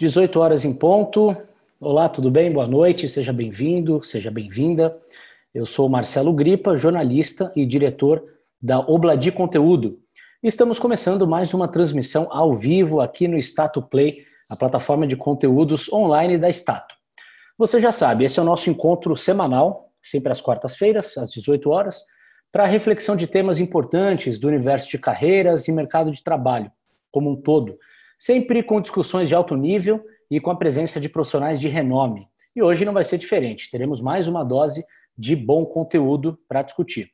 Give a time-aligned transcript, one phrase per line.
[0.00, 1.36] 18 horas em ponto.
[1.80, 2.50] Olá, tudo bem?
[2.50, 4.98] Boa noite, seja bem-vindo, seja bem-vinda.
[5.54, 8.20] Eu sou Marcelo Gripa, jornalista e diretor
[8.60, 10.00] da Obladi Conteúdo.
[10.42, 14.16] Estamos começando mais uma transmissão ao vivo aqui no Stato Play,
[14.50, 16.92] a plataforma de conteúdos online da Stato.
[17.56, 22.00] Você já sabe, esse é o nosso encontro semanal, sempre às quartas-feiras, às 18 horas,
[22.50, 26.68] para reflexão de temas importantes do universo de carreiras e mercado de trabalho
[27.12, 27.78] como um todo
[28.18, 32.26] sempre com discussões de alto nível e com a presença de profissionais de renome.
[32.56, 34.84] E hoje não vai ser diferente, teremos mais uma dose
[35.16, 37.10] de bom conteúdo para discutir.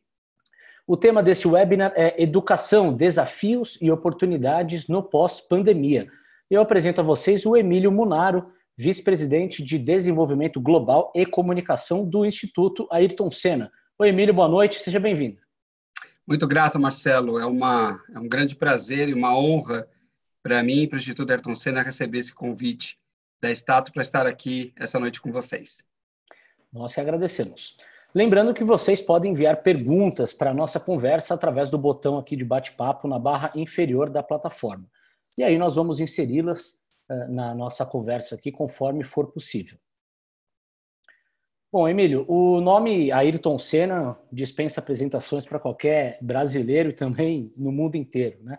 [0.87, 6.09] O tema desse webinar é Educação, Desafios e Oportunidades no Pós-Pandemia.
[6.51, 8.47] Eu apresento a vocês o Emílio Munaro,
[8.77, 13.71] vice-presidente de Desenvolvimento Global e Comunicação do Instituto Ayrton Senna.
[13.99, 15.39] Oi, Emílio, boa noite, seja bem-vindo.
[16.27, 17.39] Muito grato, Marcelo.
[17.39, 19.87] É, uma, é um grande prazer e uma honra
[20.43, 22.99] para mim e para o Instituto Ayrton Senna receber esse convite
[23.41, 25.85] da Stato para estar aqui essa noite com vocês.
[26.73, 27.77] Nós que agradecemos.
[28.15, 32.45] Lembrando que vocês podem enviar perguntas para a nossa conversa através do botão aqui de
[32.45, 34.85] bate-papo na barra inferior da plataforma.
[35.38, 39.79] E aí nós vamos inseri-las uh, na nossa conversa aqui conforme for possível.
[41.73, 47.95] Bom, Emílio, o nome Ayrton Senna dispensa apresentações para qualquer brasileiro e também no mundo
[47.95, 48.59] inteiro, né?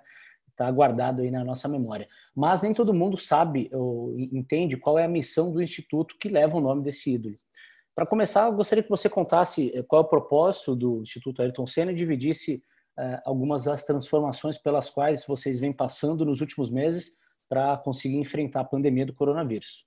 [0.61, 2.07] Está guardado aí na nossa memória.
[2.35, 6.57] Mas nem todo mundo sabe ou entende qual é a missão do instituto que leva
[6.57, 7.35] o nome desse ídolo.
[7.95, 11.67] Para começar, eu gostaria que você contasse eh, qual é o propósito do Instituto Ayrton
[11.67, 12.63] Senna e dividisse
[12.97, 17.11] uh, algumas das transformações pelas quais vocês vêm passando nos últimos meses
[17.49, 19.85] para conseguir enfrentar a pandemia do coronavírus.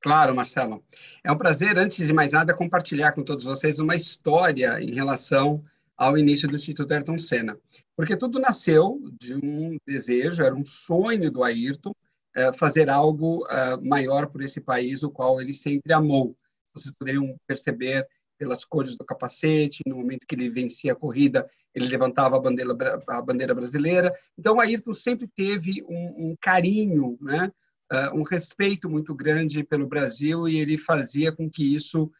[0.00, 0.82] Claro, Marcelo.
[1.22, 5.62] É um prazer, antes de mais nada, compartilhar com todos vocês uma história em relação
[5.98, 7.58] ao início do Instituto Ayrton Senna.
[7.96, 11.92] Porque tudo nasceu de um desejo, era um sonho do Ayrton,
[12.36, 16.36] é, fazer algo é, maior por esse país, o qual ele sempre amou.
[16.72, 18.06] Vocês poderiam perceber
[18.38, 22.72] pelas cores do capacete, no momento que ele vencia a corrida, ele levantava a bandeira,
[23.08, 24.14] a bandeira brasileira.
[24.38, 27.50] Então, o Ayrton sempre teve um, um carinho, né?
[27.90, 32.12] Uh, um respeito muito grande pelo Brasil e ele fazia com que isso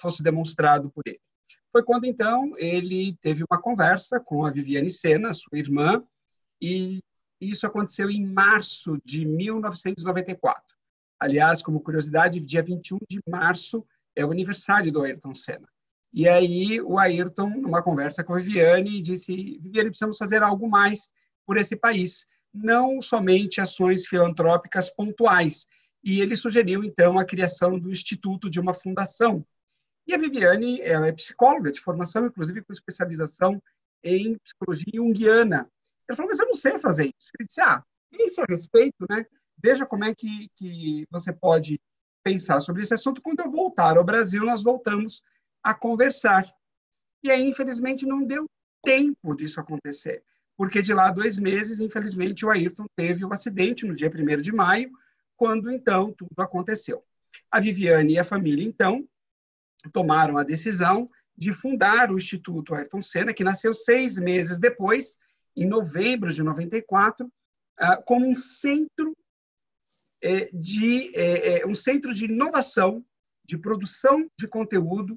[0.00, 1.20] fosse demonstrado por ele.
[1.72, 6.02] Foi quando, então, ele teve uma conversa com a Viviane Sena, sua irmã,
[6.60, 7.00] e
[7.40, 10.62] isso aconteceu em março de 1994.
[11.18, 13.86] Aliás, como curiosidade, dia 21 de março
[14.16, 15.68] é o aniversário do Ayrton Senna.
[16.12, 21.08] E aí o Ayrton, numa conversa com a Viviane, disse: Viviane, precisamos fazer algo mais
[21.46, 25.66] por esse país, não somente ações filantrópicas pontuais.
[26.02, 29.46] E ele sugeriu, então, a criação do Instituto de uma fundação
[30.10, 33.62] e a Viviane, ela é psicóloga de formação, inclusive com especialização
[34.02, 35.70] em psicologia junguiana.
[36.08, 37.30] Ela falou, mas eu não sei fazer isso.
[37.38, 39.24] Ele disse, ah, pense a respeito, né?
[39.62, 41.80] Veja como é que, que você pode
[42.24, 43.22] pensar sobre esse assunto.
[43.22, 45.22] Quando eu voltar ao Brasil, nós voltamos
[45.62, 46.44] a conversar.
[47.22, 48.46] E aí, infelizmente, não deu
[48.82, 50.24] tempo disso acontecer,
[50.56, 54.40] porque de lá dois meses, infelizmente, o Ayrton teve o um acidente no dia 1
[54.40, 54.90] de maio,
[55.36, 57.04] quando, então, tudo aconteceu.
[57.48, 59.06] A Viviane e a família, então,
[59.92, 65.16] tomaram a decisão de fundar o Instituto Ayrton Senna, que nasceu seis meses depois,
[65.56, 67.30] em novembro de 94,
[67.78, 69.16] ah, como um centro
[70.22, 73.04] é, de é, é, um centro de inovação,
[73.44, 75.14] de produção de conteúdo,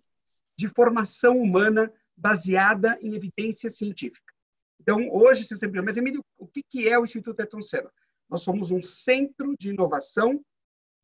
[0.57, 4.33] de formação humana baseada em evidência científica.
[4.79, 7.91] Então, hoje, se você me mas Emílio, o que é o Instituto Ayrton Senna?
[8.29, 10.43] Nós somos um centro de inovação,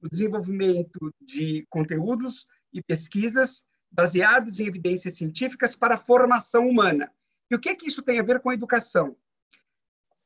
[0.02, 7.12] o desenvolvimento de conteúdos e pesquisas baseadas em evidências científicas para a formação humana.
[7.50, 9.18] E o que é que isso tem a ver com a educação?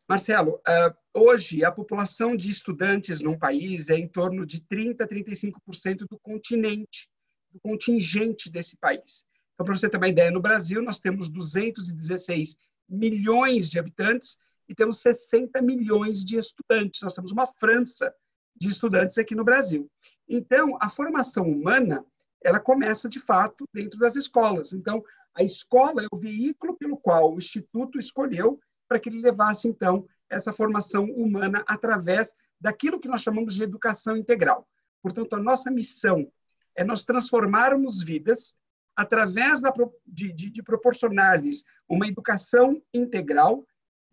[0.08, 5.08] Marcelo, uh, hoje a população de estudantes num país é em torno de 30 a
[5.08, 7.10] 35% do continente,
[7.50, 9.26] do contingente desse país.
[9.54, 12.58] Então, para você ter uma ideia, no Brasil nós temos 216
[12.90, 14.38] milhões de habitantes
[14.68, 17.02] e temos 60 milhões de estudantes.
[17.02, 18.14] Nós temos uma França
[18.56, 19.90] de estudantes aqui no Brasil.
[20.28, 22.06] Então, a formação humana
[22.44, 24.74] ela começa, de fato, dentro das escolas.
[24.74, 25.04] Então,
[25.34, 30.08] a escola é o veículo pelo qual o Instituto escolheu para que ele levasse, então,
[30.30, 34.68] essa formação humana através daquilo que nós chamamos de educação integral.
[35.02, 36.32] Portanto, a nossa missão
[36.76, 38.58] é nós transformarmos vidas
[38.96, 39.74] através da,
[40.06, 43.66] de, de, de proporcionar-lhes uma educação integral,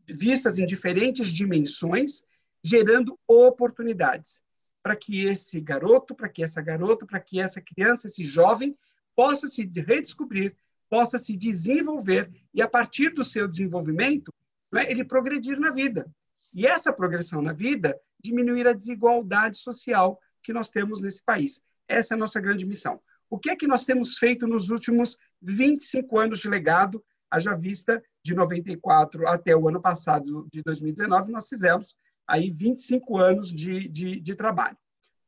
[0.09, 2.25] vistas em diferentes dimensões,
[2.63, 4.43] gerando oportunidades
[4.83, 8.77] para que esse garoto, para que essa garota, para que essa criança, esse jovem,
[9.15, 10.57] possa se redescobrir,
[10.89, 14.33] possa se desenvolver e, a partir do seu desenvolvimento,
[14.73, 16.11] né, ele progredir na vida.
[16.55, 21.61] E essa progressão na vida, diminuir a desigualdade social que nós temos nesse país.
[21.87, 23.01] Essa é a nossa grande missão.
[23.29, 28.03] O que é que nós temos feito nos últimos 25 anos de legado, haja vista
[28.23, 31.95] de 94 até o ano passado, de 2019, nós fizemos
[32.31, 34.77] aí 25 anos de, de, de trabalho.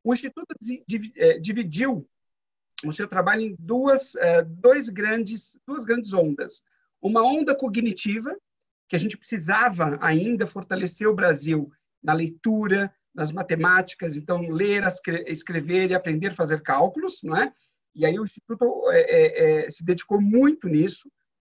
[0.05, 0.55] O Instituto
[1.17, 2.09] é, dividiu
[2.85, 6.63] o seu trabalho em duas, é, dois grandes, duas grandes ondas.
[7.01, 8.37] Uma onda cognitiva,
[8.89, 11.71] que a gente precisava ainda fortalecer o Brasil
[12.03, 14.85] na leitura, nas matemáticas, então ler,
[15.27, 17.53] escrever e aprender a fazer cálculos, não é?
[17.95, 21.11] E aí o Instituto é, é, é, se dedicou muito nisso.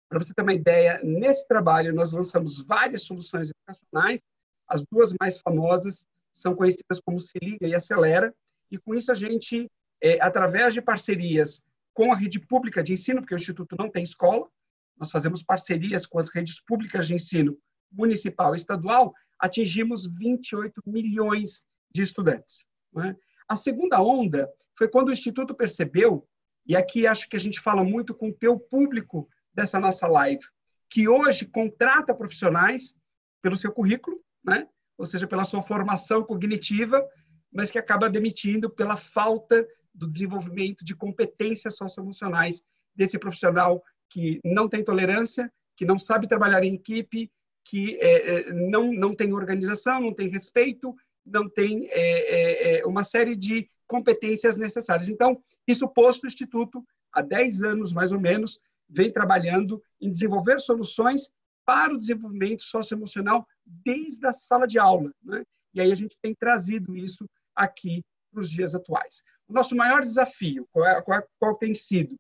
[0.09, 4.23] Para você ter uma ideia, nesse trabalho nós lançamos várias soluções educacionais.
[4.71, 8.33] As duas mais famosas são conhecidas como Se Liga e Acelera.
[8.71, 9.69] E com isso a gente,
[10.01, 11.61] é, através de parcerias
[11.93, 14.49] com a rede pública de ensino, porque o Instituto não tem escola,
[14.97, 17.59] nós fazemos parcerias com as redes públicas de ensino
[17.91, 22.65] municipal e estadual, atingimos 28 milhões de estudantes.
[22.93, 23.17] Né?
[23.49, 26.29] A segunda onda foi quando o Instituto percebeu,
[26.65, 30.45] e aqui acho que a gente fala muito com o teu público dessa nossa live,
[30.89, 33.01] que hoje contrata profissionais
[33.43, 34.67] pelo seu currículo, né?
[35.01, 37.03] ou seja, pela sua formação cognitiva,
[37.51, 42.63] mas que acaba demitindo pela falta do desenvolvimento de competências socioemocionais
[42.95, 47.31] desse profissional que não tem tolerância, que não sabe trabalhar em equipe,
[47.65, 50.95] que é, é não, não tem organização, não tem respeito,
[51.25, 55.09] não tem é, é, é, uma série de competências necessárias.
[55.09, 60.61] Então, isso posto, o Instituto, há 10 anos mais ou menos, vem trabalhando em desenvolver
[60.61, 61.31] soluções
[61.71, 65.13] para o desenvolvimento socioemocional desde a sala de aula.
[65.23, 65.45] Né?
[65.73, 67.25] E aí a gente tem trazido isso
[67.55, 69.23] aqui para os dias atuais.
[69.47, 72.19] O nosso maior desafio, qual, é, qual, qual tem sido?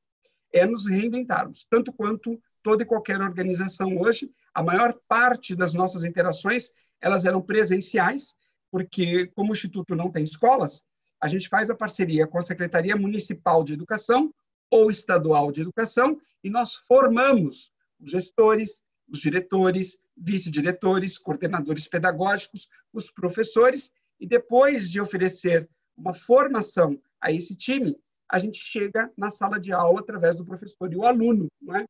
[0.52, 6.04] É nos reinventarmos, tanto quanto toda e qualquer organização hoje, a maior parte das nossas
[6.04, 6.70] interações,
[7.00, 8.34] elas eram presenciais,
[8.70, 10.84] porque como o Instituto não tem escolas,
[11.20, 14.32] a gente faz a parceria com a Secretaria Municipal de Educação
[14.70, 23.10] ou Estadual de Educação e nós formamos os gestores, os diretores, vice-diretores, coordenadores pedagógicos, os
[23.10, 27.96] professores e depois de oferecer uma formação a esse time,
[28.28, 31.48] a gente chega na sala de aula através do professor e o aluno.
[31.60, 31.84] Não é?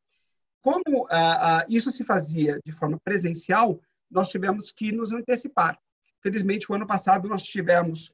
[0.63, 3.81] Como ah, ah, isso se fazia de forma presencial,
[4.11, 5.79] nós tivemos que nos antecipar.
[6.23, 8.13] Felizmente, o ano passado nós tivemos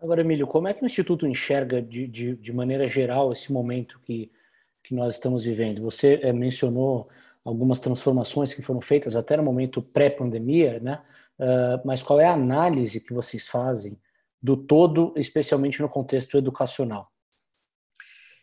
[0.00, 4.00] Agora, Emílio, como é que o Instituto enxerga de, de, de maneira geral esse momento
[4.00, 4.33] que,
[4.83, 5.81] que nós estamos vivendo?
[5.83, 7.09] Você é, mencionou
[7.44, 11.02] algumas transformações que foram feitas até no momento pré-pandemia, né?
[11.38, 13.99] Uh, mas qual é a análise que vocês fazem
[14.40, 17.11] do todo, especialmente no contexto educacional?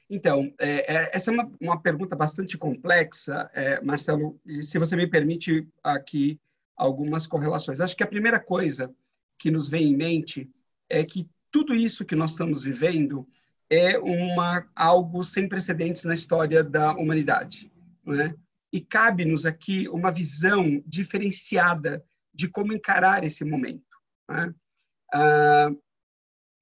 [0.09, 4.95] Então, é, é, essa é uma, uma pergunta bastante complexa, é, Marcelo, e se você
[4.95, 6.39] me permite aqui
[6.79, 7.81] algumas correlações.
[7.81, 8.91] Acho que a primeira coisa
[9.37, 10.49] que nos vem em mente
[10.89, 13.27] é que tudo isso que nós estamos vivendo
[13.69, 17.71] é uma algo sem precedentes na história da humanidade,
[18.05, 18.33] né?
[18.71, 23.83] E cabe-nos aqui uma visão diferenciada de como encarar esse momento.
[24.29, 24.53] Né?
[25.13, 25.71] Ah,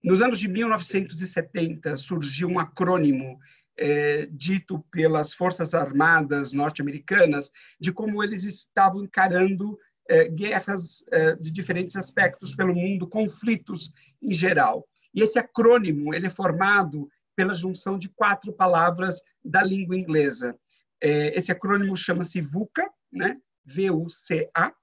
[0.04, 3.38] nos anos de 1970 surgiu um acrônimo
[3.78, 9.78] é, dito pelas Forças Armadas norte-americanas de como eles estavam encarando
[10.10, 14.88] é, guerras é, de diferentes aspectos pelo mundo, conflitos em geral.
[15.14, 20.58] E esse acrônimo ele é formado pela junção de quatro palavras da língua inglesa.
[21.02, 23.40] É, esse acrônimo chama-se VUCA, né?
[23.66, 24.74] V-U-C-A,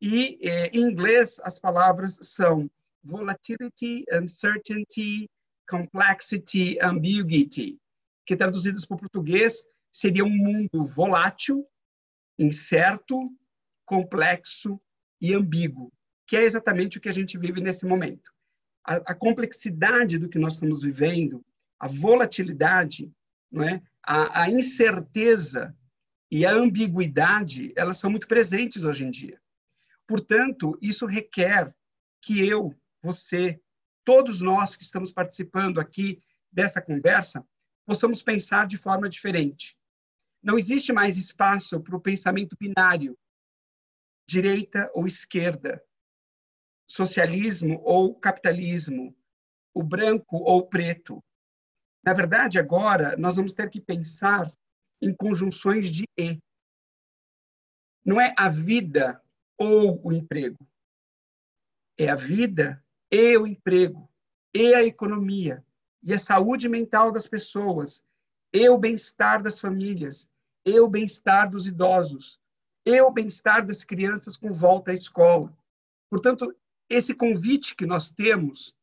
[0.00, 0.38] e
[0.72, 2.70] em inglês as palavras são
[3.02, 5.28] volatility, uncertainty,
[5.68, 7.78] complexity, ambiguity,
[8.26, 11.66] que traduzidas para o português seria um mundo volátil,
[12.38, 13.30] incerto,
[13.84, 14.80] complexo
[15.20, 15.92] e ambíguo,
[16.26, 18.30] que é exatamente o que a gente vive nesse momento.
[18.84, 21.44] A, a complexidade do que nós estamos vivendo,
[21.80, 23.10] a volatilidade,
[23.50, 23.82] não é?
[24.08, 25.76] A, a incerteza
[26.30, 29.38] e a ambiguidade, elas são muito presentes hoje em dia.
[30.06, 31.74] Portanto, isso requer
[32.22, 33.60] que eu, você,
[34.06, 37.46] todos nós que estamos participando aqui dessa conversa,
[37.84, 39.76] possamos pensar de forma diferente.
[40.42, 43.14] Não existe mais espaço para o pensamento binário,
[44.26, 45.82] direita ou esquerda,
[46.86, 49.14] socialismo ou capitalismo,
[49.74, 51.22] o branco ou preto.
[52.08, 54.50] Na verdade, agora, nós vamos ter que pensar
[54.98, 56.38] em conjunções de e.
[58.02, 59.22] Não é a vida
[59.58, 60.56] ou o emprego.
[61.98, 64.10] É a vida e o emprego,
[64.54, 65.62] e a economia,
[66.02, 68.02] e a saúde mental das pessoas,
[68.54, 70.32] e o bem-estar das famílias,
[70.64, 72.40] e o bem-estar dos idosos,
[72.86, 75.54] e o bem-estar das crianças com volta à escola.
[76.08, 76.56] Portanto,
[76.88, 78.74] esse convite que nós temos,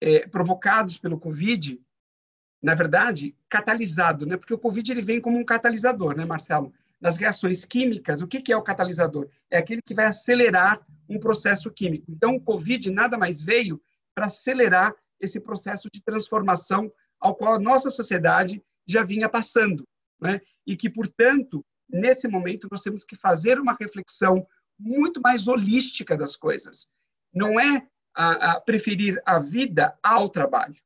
[0.00, 1.82] é, provocados pelo Covid,
[2.64, 4.38] na verdade, catalisado, né?
[4.38, 6.72] Porque o Covid ele vem como um catalisador, né, Marcelo?
[6.98, 9.28] Nas reações químicas, o que, que é o catalisador?
[9.50, 12.10] É aquele que vai acelerar um processo químico.
[12.10, 13.78] Então, o Covid nada mais veio
[14.14, 16.90] para acelerar esse processo de transformação
[17.20, 19.86] ao qual a nossa sociedade já vinha passando,
[20.18, 20.40] né?
[20.66, 24.46] E que, portanto, nesse momento, nós temos que fazer uma reflexão
[24.78, 26.88] muito mais holística das coisas.
[27.30, 30.76] Não é a, a preferir a vida ao trabalho.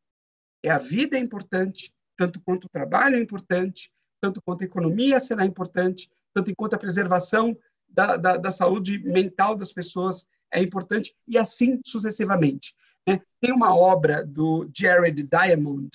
[0.62, 5.21] É a vida é importante, tanto quanto o trabalho é importante, tanto quanto a economia
[5.21, 7.57] será importante, tanto quanto a preservação
[7.88, 12.75] da, da, da saúde mental das pessoas é importante, e assim sucessivamente.
[13.07, 13.21] Né?
[13.41, 15.91] Tem uma obra do Jared Diamond,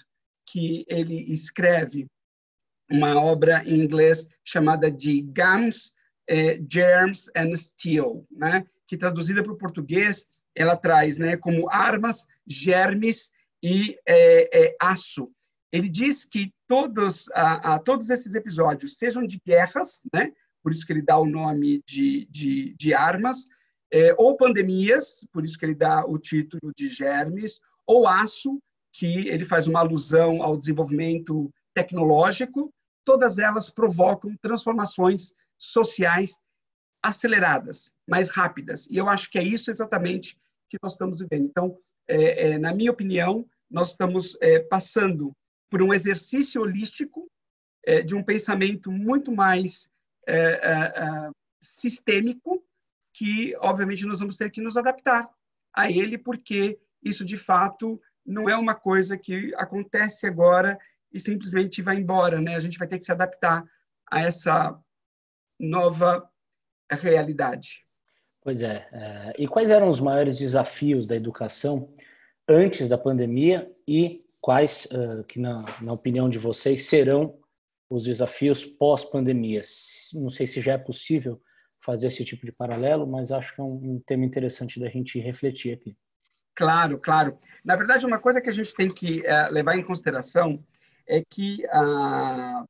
[0.45, 2.07] que ele escreve
[2.89, 5.93] uma obra em inglês chamada de Gums,
[6.29, 8.65] eh, Germs and Steel, né?
[8.87, 13.31] que traduzida para o português, ela traz né, como armas, germes
[13.63, 15.31] e é, é, aço.
[15.71, 20.31] Ele diz que todos, a, a, todos esses episódios sejam de guerras, né?
[20.61, 23.47] por isso que ele dá o nome de, de, de armas,
[23.91, 28.59] é, ou pandemias, por isso que ele dá o título de germes, ou aço,
[28.91, 32.71] que ele faz uma alusão ao desenvolvimento tecnológico,
[33.05, 36.37] todas elas provocam transformações sociais
[37.01, 38.87] aceleradas, mais rápidas.
[38.89, 40.37] E eu acho que é isso exatamente
[40.69, 41.45] que nós estamos vivendo.
[41.45, 41.77] Então,
[42.07, 45.35] é, é, na minha opinião, nós estamos é, passando
[45.67, 47.27] por um exercício holístico
[47.83, 49.89] é, de um pensamento muito mais
[50.27, 52.63] é, é, sistêmico,
[53.11, 55.27] que, obviamente, nós vamos ter que nos adaptar
[55.73, 60.77] a ele, porque isso, de fato, não é uma coisa que acontece agora
[61.11, 62.55] e simplesmente vai embora, né?
[62.55, 63.65] A gente vai ter que se adaptar
[64.09, 64.79] a essa
[65.59, 66.29] nova
[66.91, 67.85] realidade.
[68.39, 68.87] Pois é.
[68.91, 69.33] é.
[69.37, 71.91] E quais eram os maiores desafios da educação
[72.47, 77.37] antes da pandemia e quais, uh, que na, na opinião de vocês, serão
[77.89, 79.61] os desafios pós-pandemia?
[80.13, 81.41] Não sei se já é possível
[81.81, 85.19] fazer esse tipo de paralelo, mas acho que é um, um tema interessante da gente
[85.19, 85.95] refletir aqui.
[86.55, 87.37] Claro, claro.
[87.63, 90.63] Na verdade, uma coisa que a gente tem que uh, levar em consideração
[91.07, 92.67] é que uh,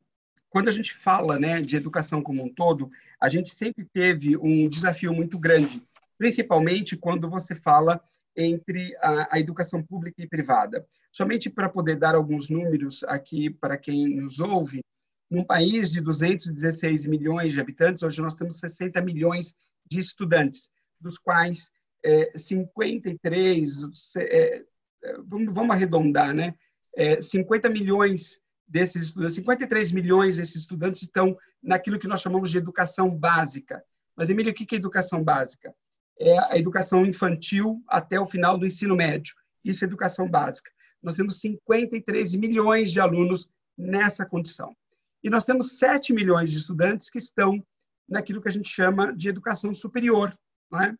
[0.50, 2.90] quando a gente fala né, de educação como um todo,
[3.20, 5.82] a gente sempre teve um desafio muito grande,
[6.18, 8.00] principalmente quando você fala
[8.36, 10.86] entre a, a educação pública e privada.
[11.12, 14.84] Somente para poder dar alguns números aqui para quem nos ouve,
[15.30, 21.18] num país de 216 milhões de habitantes, hoje nós temos 60 milhões de estudantes, dos
[21.18, 21.72] quais
[22.04, 23.84] é, 53,
[24.18, 24.58] é,
[25.04, 26.54] é, vamos, vamos arredondar, né?
[26.96, 32.58] É, 50 milhões desses estudantes, 53 milhões desses estudantes estão naquilo que nós chamamos de
[32.58, 33.84] educação básica.
[34.16, 35.74] Mas, Emílio, o que é educação básica?
[36.20, 39.36] É a educação infantil até o final do ensino médio.
[39.64, 40.72] Isso é educação básica.
[41.02, 44.76] Nós temos 53 milhões de alunos nessa condição.
[45.24, 47.66] E nós temos 7 milhões de estudantes que estão
[48.08, 50.38] naquilo que a gente chama de educação superior.
[50.82, 50.94] É?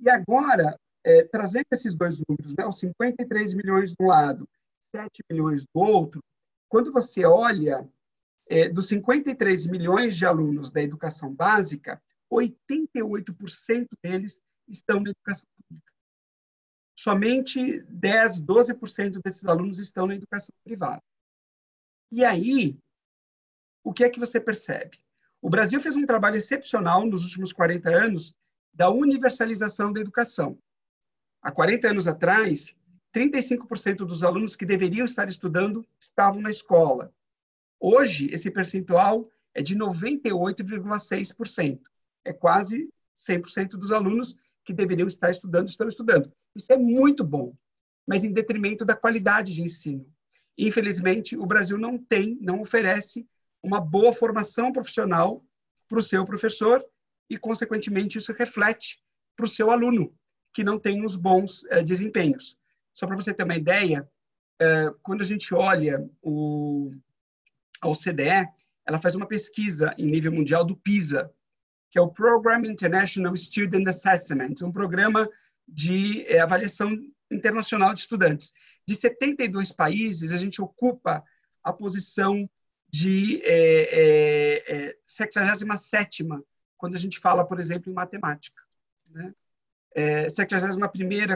[0.00, 4.48] E agora, é, trazendo esses dois números, né, os 53 milhões de um lado,
[4.94, 6.20] 7 milhões do outro,
[6.68, 7.88] quando você olha
[8.48, 15.92] é, dos 53 milhões de alunos da educação básica, 88% deles estão na educação pública.
[16.96, 21.02] Somente 10, 12% desses alunos estão na educação privada.
[22.12, 22.78] E aí,
[23.82, 24.98] o que é que você percebe?
[25.40, 28.34] O Brasil fez um trabalho excepcional nos últimos 40 anos
[28.72, 30.58] da universalização da educação.
[31.42, 32.76] Há 40 anos atrás,
[33.14, 37.12] 35% dos alunos que deveriam estar estudando estavam na escola.
[37.78, 41.80] Hoje, esse percentual é de 98,6%.
[42.24, 44.34] É quase 100% dos alunos
[44.64, 46.32] que deveriam estar estudando estão estudando.
[46.54, 47.54] Isso é muito bom,
[48.06, 50.06] mas em detrimento da qualidade de ensino.
[50.56, 53.26] Infelizmente, o Brasil não tem, não oferece
[53.62, 55.44] uma boa formação profissional
[55.88, 56.84] para o seu professor
[57.28, 59.02] e, consequentemente, isso reflete
[59.36, 60.14] para o seu aluno,
[60.52, 62.58] que não tem os bons eh, desempenhos.
[62.92, 64.08] Só para você ter uma ideia,
[64.60, 66.92] eh, quando a gente olha o,
[67.80, 68.48] a OCDE,
[68.86, 71.32] ela faz uma pesquisa em nível mundial do PISA,
[71.90, 75.28] que é o Program International Student Assessment, um programa
[75.66, 76.96] de é, avaliação
[77.30, 78.52] internacional de estudantes.
[78.86, 81.24] De 72 países, a gente ocupa
[81.62, 82.48] a posição
[82.88, 86.26] de é, é, 67
[86.76, 88.62] quando a gente fala, por exemplo, em matemática.
[89.10, 89.34] Né?
[89.94, 90.78] É, 71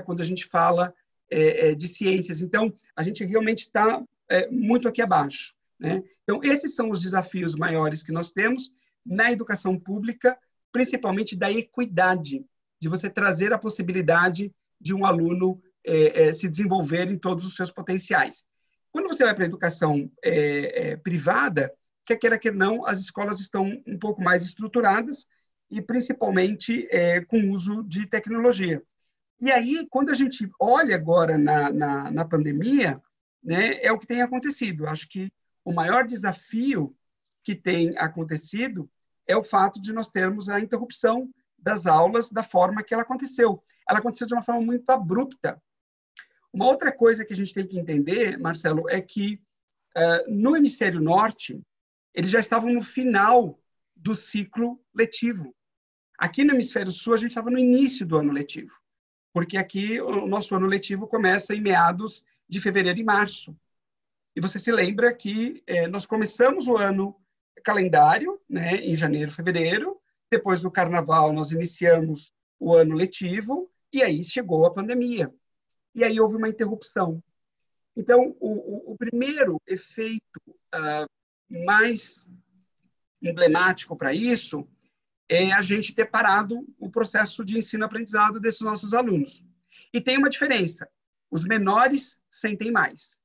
[0.05, 0.95] quando a gente fala
[1.31, 2.41] é, de ciências.
[2.41, 5.55] Então, a gente realmente está é, muito aqui abaixo.
[5.79, 6.03] Né?
[6.23, 8.71] Então, esses são os desafios maiores que nós temos
[9.05, 10.39] na educação pública,
[10.75, 12.45] principalmente da equidade,
[12.81, 17.55] de você trazer a possibilidade de um aluno é, é, se desenvolver em todos os
[17.55, 18.45] seus potenciais.
[18.91, 21.73] Quando você vai para a educação é, é, privada,
[22.05, 25.29] quer queira que não, as escolas estão um pouco mais estruturadas
[25.71, 28.83] e principalmente é, com uso de tecnologia.
[29.41, 33.01] E aí, quando a gente olha agora na, na, na pandemia,
[33.41, 34.89] né, é o que tem acontecido.
[34.89, 35.31] Acho que
[35.65, 36.97] o maior desafio
[37.45, 38.91] que tem acontecido
[39.27, 43.61] é o fato de nós termos a interrupção das aulas da forma que ela aconteceu.
[43.89, 45.61] Ela aconteceu de uma forma muito abrupta.
[46.53, 49.41] Uma outra coisa que a gente tem que entender, Marcelo, é que
[49.97, 51.61] uh, no hemisfério norte,
[52.15, 53.59] eles já estavam no final
[53.97, 55.55] do ciclo letivo.
[56.19, 58.73] Aqui no hemisfério sul, a gente estava no início do ano letivo,
[59.33, 63.57] porque aqui o nosso ano letivo começa em meados de fevereiro e março.
[64.37, 67.17] E você se lembra que eh, nós começamos o ano
[67.65, 70.01] calendário, né, em janeiro, fevereiro.
[70.31, 75.35] Depois do carnaval, nós iniciamos o ano letivo e aí chegou a pandemia.
[75.93, 77.21] E aí houve uma interrupção.
[77.97, 82.29] Então, o, o, primeiro efeito uh, mais
[83.21, 84.69] emblemático para isso
[85.29, 89.45] é a gente ter parado o processo de ensino-aprendizado desses nossos alunos.
[89.93, 90.89] E tem uma diferença:
[91.29, 93.21] os menores sentem mais.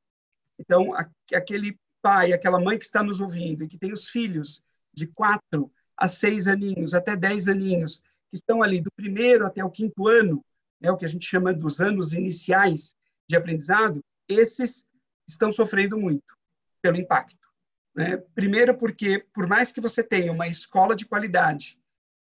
[0.57, 0.91] Então,
[1.33, 4.63] aquele pai, aquela mãe que está nos ouvindo e que tem os filhos
[4.99, 9.71] de quatro a seis aninhos, até dez aninhos, que estão ali do primeiro até o
[9.71, 10.45] quinto ano,
[10.79, 12.95] né, o que a gente chama dos anos iniciais
[13.27, 14.85] de aprendizado, esses
[15.27, 16.38] estão sofrendo muito
[16.81, 17.47] pelo impacto.
[17.95, 18.17] Né?
[18.35, 21.79] Primeiro, porque, por mais que você tenha uma escola de qualidade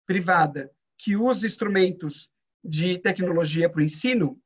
[0.06, 2.30] privada que use instrumentos
[2.64, 4.40] de tecnologia para o ensino,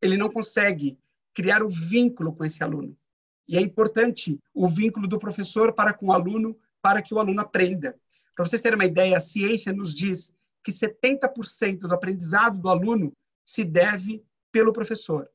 [0.00, 0.98] ele não consegue
[1.32, 2.96] criar o vínculo com esse aluno.
[3.46, 7.40] E é importante o vínculo do professor para com o aluno, para que o aluno
[7.40, 7.98] aprenda.
[8.36, 13.10] Para vocês terem uma ideia, a ciência nos diz que 70% do aprendizado do aluno
[13.42, 15.26] se deve pelo professor.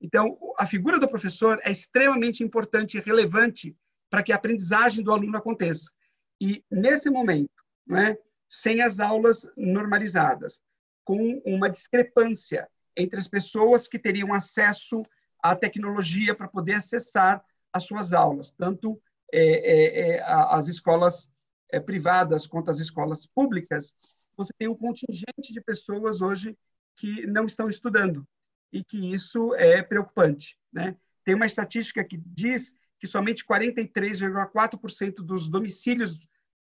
[0.00, 3.76] Então, a figura do professor é extremamente importante e relevante
[4.10, 5.92] para que a aprendizagem do aluno aconteça.
[6.40, 7.54] E, nesse momento,
[7.86, 10.60] né, sem as aulas normalizadas,
[11.04, 15.04] com uma discrepância entre as pessoas que teriam acesso
[15.40, 19.00] à tecnologia para poder acessar as suas aulas, tanto
[19.32, 21.30] é, é, é as escolas
[21.70, 23.94] é, privadas quanto as escolas públicas,
[24.36, 26.56] você tem um contingente de pessoas hoje
[26.96, 28.26] que não estão estudando
[28.72, 30.58] e que isso é preocupante.
[30.72, 30.96] Né?
[31.24, 36.18] Tem uma estatística que diz que somente 43,4% dos domicílios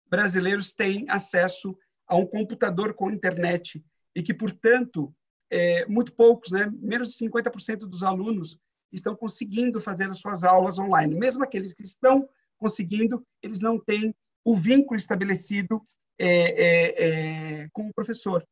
[0.08, 5.14] brasileiros têm acesso a um computador com internet e que, portanto,
[5.50, 8.60] é, muito poucos, né, menos de 50% dos alunos
[8.92, 11.16] estão conseguindo fazer as suas aulas online.
[11.16, 14.14] Mesmo aqueles que estão conseguindo, eles não têm
[14.44, 15.86] o vínculo estabelecido
[16.18, 18.46] é, é, é, com o professor.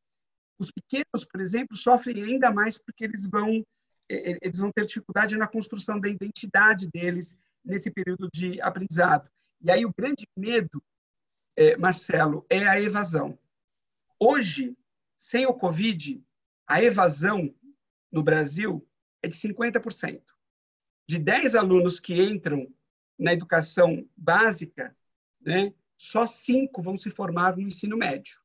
[0.59, 3.63] Os pequenos, por exemplo, sofrem ainda mais porque eles vão
[4.09, 9.29] é, é, eles vão ter dificuldade na construção da identidade deles nesse período de aprendizado.
[9.61, 10.83] E aí o grande medo,
[11.79, 13.39] Marcelo, é a evasão.
[14.19, 14.75] Hoje,
[15.15, 16.21] sem o Covid,
[16.67, 17.53] a evasão
[18.11, 18.85] no Brasil
[19.21, 20.21] é de 50%.
[21.07, 22.67] De 10 alunos que entram
[23.17, 24.95] na educação básica,
[25.41, 28.41] né, só cinco vão se formar no ensino médio.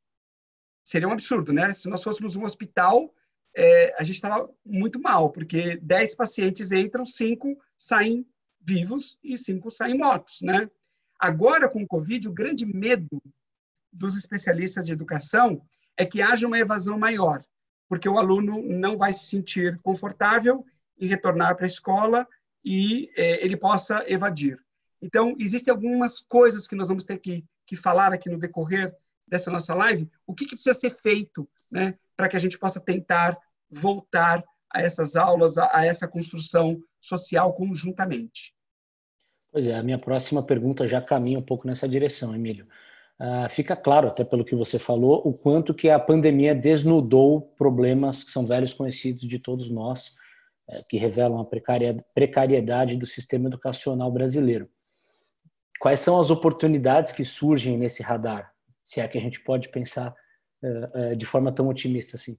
[0.84, 1.74] seria um absurdo, né?
[1.74, 3.12] Se nós fôssemos um hospital,
[3.54, 8.26] é, a gente estava muito mal, porque 10 pacientes entram, 5 saem
[8.60, 10.70] vivos e 5 saem mortos, né?
[11.18, 13.22] Agora, com o Covid, o grande medo
[13.92, 15.60] dos especialistas de educação
[15.96, 17.44] é que haja uma evasão maior,
[17.88, 20.64] porque o aluno não vai se sentir confortável
[20.98, 22.26] em retornar para a escola
[22.64, 24.58] e é, ele possa evadir.
[25.00, 28.94] Então, existem algumas coisas que nós vamos ter que, que falar aqui no decorrer
[29.26, 32.80] dessa nossa live, o que, que precisa ser feito né, para que a gente possa
[32.80, 33.38] tentar
[33.70, 38.54] voltar a essas aulas, a, a essa construção social conjuntamente.
[39.50, 42.66] Pois é, a minha próxima pergunta já caminha um pouco nessa direção, Emílio.
[43.20, 48.22] Uh, fica claro, até pelo que você falou, o quanto que a pandemia desnudou problemas
[48.22, 50.14] que são velhos conhecidos de todos nós,
[50.88, 51.46] que revelam a
[52.14, 54.68] precariedade do sistema educacional brasileiro.
[55.80, 58.52] Quais são as oportunidades que surgem nesse radar?
[58.82, 60.14] Se é que a gente pode pensar
[60.62, 62.36] uh, uh, de forma tão otimista assim.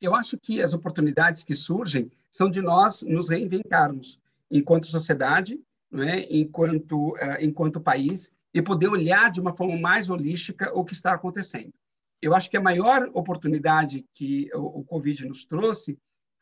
[0.00, 4.20] Eu acho que as oportunidades que surgem são de nós nos reinventarmos
[4.50, 10.84] enquanto sociedade, né, enquanto, enquanto país, e poder olhar de uma forma mais holística o
[10.84, 11.72] que está acontecendo.
[12.20, 15.98] Eu acho que a maior oportunidade que o, o Covid nos trouxe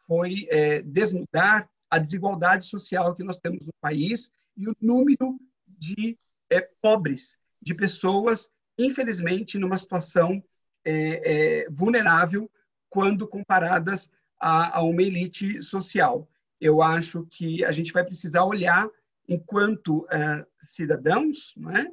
[0.06, 6.16] foi é, desnudar a desigualdade social que nós temos no país e o número de
[6.50, 10.42] é, pobres, de pessoas, infelizmente, numa situação
[10.84, 12.50] é, é vulnerável
[12.88, 16.28] quando comparadas a, a, uma elite social.
[16.60, 18.88] Eu acho que a gente vai precisar olhar,
[19.28, 21.86] enquanto é, cidadãos, não é?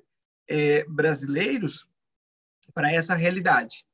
[0.47, 1.87] é, brasileiros
[2.73, 3.85] para essa realidade.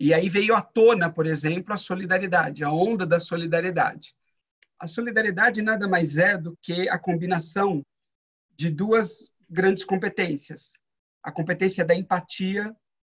[0.00, 4.14] E aí veio à tona, por exemplo, a solidariedade, a onda da solidariedade.
[4.78, 7.84] A solidariedade nada mais é do que a combinação
[8.56, 10.78] de duas grandes competências:
[11.22, 12.74] a competência da empatia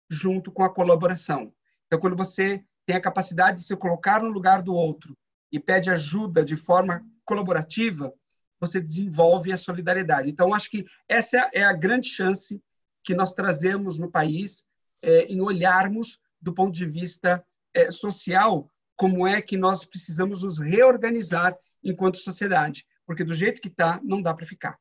[0.10, 1.54] junto com a colaboração.
[1.88, 5.18] Então, quando você tem a capacidade de se colocar no lugar do outro
[5.50, 8.14] e pede ajuda de forma colaborativa,
[8.60, 10.30] você desenvolve a solidariedade.
[10.30, 12.62] Então, acho que essa é a grande chance
[13.02, 14.66] que nós trazemos no país
[15.02, 20.60] é, em olharmos do ponto de vista é, social como é que nós precisamos nos
[20.60, 24.78] reorganizar enquanto sociedade, porque do jeito que está, não dá para ficar.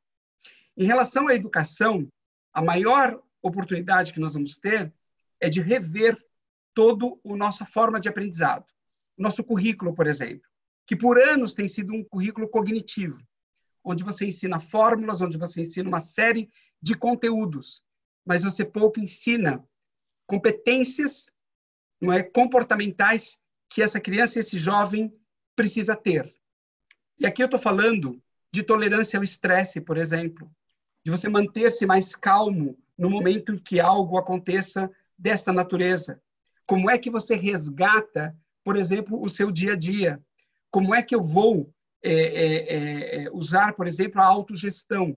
[0.77, 2.07] Em relação à educação,
[2.53, 4.92] a maior oportunidade que nós vamos ter
[5.40, 6.16] é de rever
[6.75, 8.66] toda a nossa forma de aprendizado.
[9.16, 10.48] Nosso currículo, por exemplo,
[10.87, 13.18] que por anos tem sido um currículo cognitivo,
[13.83, 17.83] onde você ensina fórmulas, onde você ensina uma série de conteúdos
[18.25, 19.62] mas você pouco ensina
[20.27, 21.33] competências
[22.03, 25.15] não é, comportamentais que essa criança, esse jovem
[25.55, 26.35] precisa ter.
[27.17, 28.21] E aqui eu estou falando
[28.53, 30.51] de tolerância ao estresse, por exemplo,
[31.05, 36.21] de você manter-se mais calmo no momento em que algo aconteça desta natureza.
[36.67, 40.21] Como é que você resgata, por exemplo, o seu dia a dia?
[40.71, 45.17] Como é que eu vou é, é, é, usar, por exemplo, a autogestão,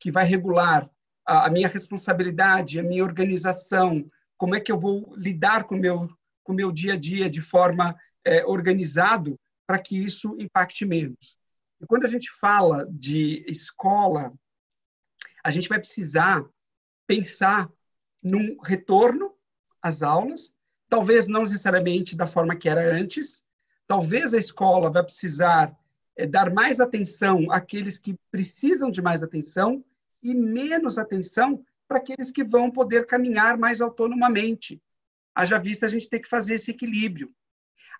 [0.00, 0.90] que vai regular
[1.24, 4.04] a, minha responsabilidade, a minha organização,
[4.36, 6.08] como é que eu vou lidar com meu,
[6.42, 11.36] com meu dia a dia de forma é, organizado para que isso impacte menos.
[11.80, 14.32] E quando a gente fala de escola,
[15.44, 16.44] a gente vai precisar
[17.06, 17.70] pensar
[18.22, 19.34] num retorno
[19.82, 20.54] às aulas,
[20.88, 23.44] talvez não necessariamente da forma que era antes,
[23.86, 25.76] talvez a escola vai precisar
[26.16, 29.84] é, dar mais atenção àqueles que precisam de mais atenção
[30.22, 34.82] e menos atenção para aqueles que vão poder caminhar mais autonomamente.
[35.34, 37.32] Haja vista a gente tem que fazer esse equilíbrio.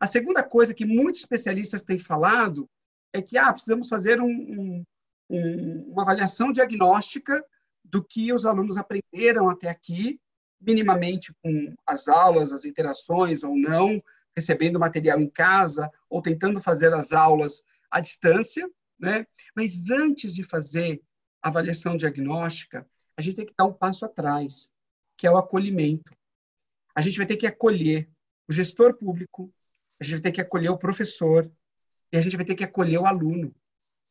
[0.01, 2.69] A segunda coisa que muitos especialistas têm falado
[3.13, 4.85] é que ah, precisamos fazer um, um,
[5.31, 7.45] um, uma avaliação diagnóstica
[7.85, 10.21] do que os alunos aprenderam até aqui,
[10.61, 14.03] minimamente com as aulas, as interações ou não,
[14.37, 18.69] recebendo material em casa ou tentando fazer as aulas à distância,
[18.99, 19.27] né?
[19.55, 21.01] Mas antes de fazer
[21.43, 24.73] avaliação diagnóstica, a gente tem que dar um passo atrás,
[25.17, 26.13] que é o acolhimento.
[26.95, 28.09] A gente vai ter que acolher
[28.49, 29.53] o gestor público,
[30.01, 31.51] a gente vai ter que acolher o professor
[32.13, 33.55] e a gente vai ter que acolher o aluno.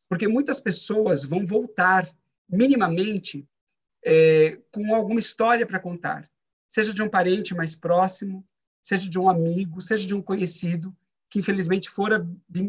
[0.08, 2.08] Porque muitas pessoas vão voltar
[2.48, 3.46] minimamente
[4.04, 6.28] é, com alguma história para contar,
[6.68, 8.46] seja de um parente mais próximo,
[8.82, 10.94] seja de um amigo, seja de um conhecido
[11.28, 12.26] que infelizmente fora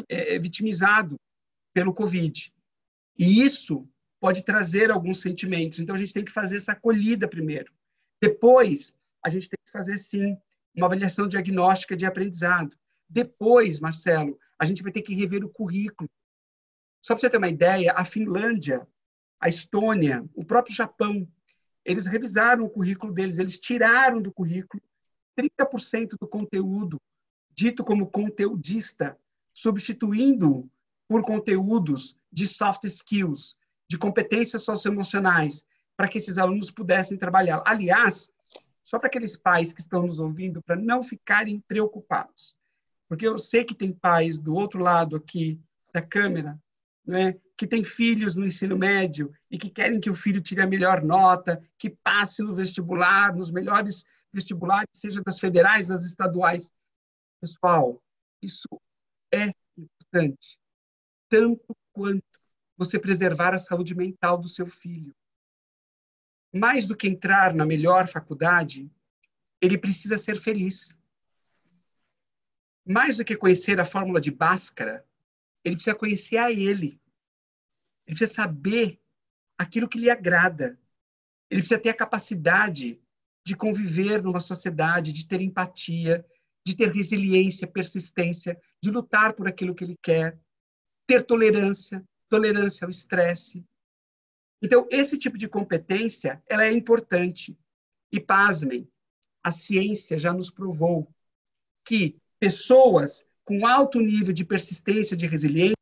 [0.10, 1.19] é, vitimizado
[1.73, 2.52] pelo Covid.
[3.17, 3.88] E isso
[4.28, 5.80] pode trazer alguns sentimentos.
[5.80, 7.72] Então, a gente tem que fazer essa acolhida primeiro.
[8.22, 10.38] Depois, a gente tem que fazer, sim,
[10.76, 12.76] uma avaliação diagnóstica de aprendizado.
[13.08, 16.10] Depois, Marcelo, a gente vai ter que rever o currículo.
[17.02, 18.86] Só para você ter uma ideia, a Finlândia,
[19.40, 21.26] a Estônia, o próprio Japão,
[21.86, 24.84] eles revisaram o currículo deles, eles tiraram do currículo
[25.40, 27.00] 30% do conteúdo
[27.56, 29.18] dito como conteudista,
[29.54, 30.70] substituindo
[31.08, 33.56] por conteúdos de soft skills,
[33.89, 37.63] de competências socioemocionais, para que esses alunos pudessem trabalhar.
[37.65, 38.30] Aliás,
[38.84, 42.56] só para aqueles pais que estão nos ouvindo, para não ficarem preocupados,
[43.08, 45.60] porque eu sei que tem pais do outro lado aqui
[45.93, 46.60] da câmera,
[47.06, 50.67] né, que têm filhos no ensino médio e que querem que o filho tire a
[50.67, 56.71] melhor nota, que passe no vestibular, nos melhores vestibulares, seja das federais, das estaduais.
[57.41, 58.02] Pessoal,
[58.41, 58.67] isso
[59.34, 60.60] é importante,
[61.30, 62.23] tanto quanto
[62.78, 65.16] você preservar a saúde mental do seu filho.
[66.54, 68.90] Mais do que entrar na melhor faculdade,
[69.60, 70.98] ele precisa ser feliz.
[72.86, 75.06] Mais do que conhecer a fórmula de Bhaskara,
[75.63, 77.02] ele precisa conhecer a ele.
[78.06, 79.02] Ele precisa saber
[79.58, 80.80] aquilo que lhe agrada.
[81.50, 83.02] Ele precisa ter a capacidade
[83.46, 86.26] de conviver numa sociedade, de ter empatia,
[86.66, 90.38] de ter resiliência, persistência, de lutar por aquilo que ele quer,
[91.06, 93.63] ter tolerância, tolerância ao estresse.
[94.62, 97.58] Então, esse tipo de competência, ela é importante.
[98.12, 98.90] E pasmem,
[99.44, 101.08] a ciência já nos provou
[101.86, 105.76] que pessoas com alto nível de persistência, de resiliência,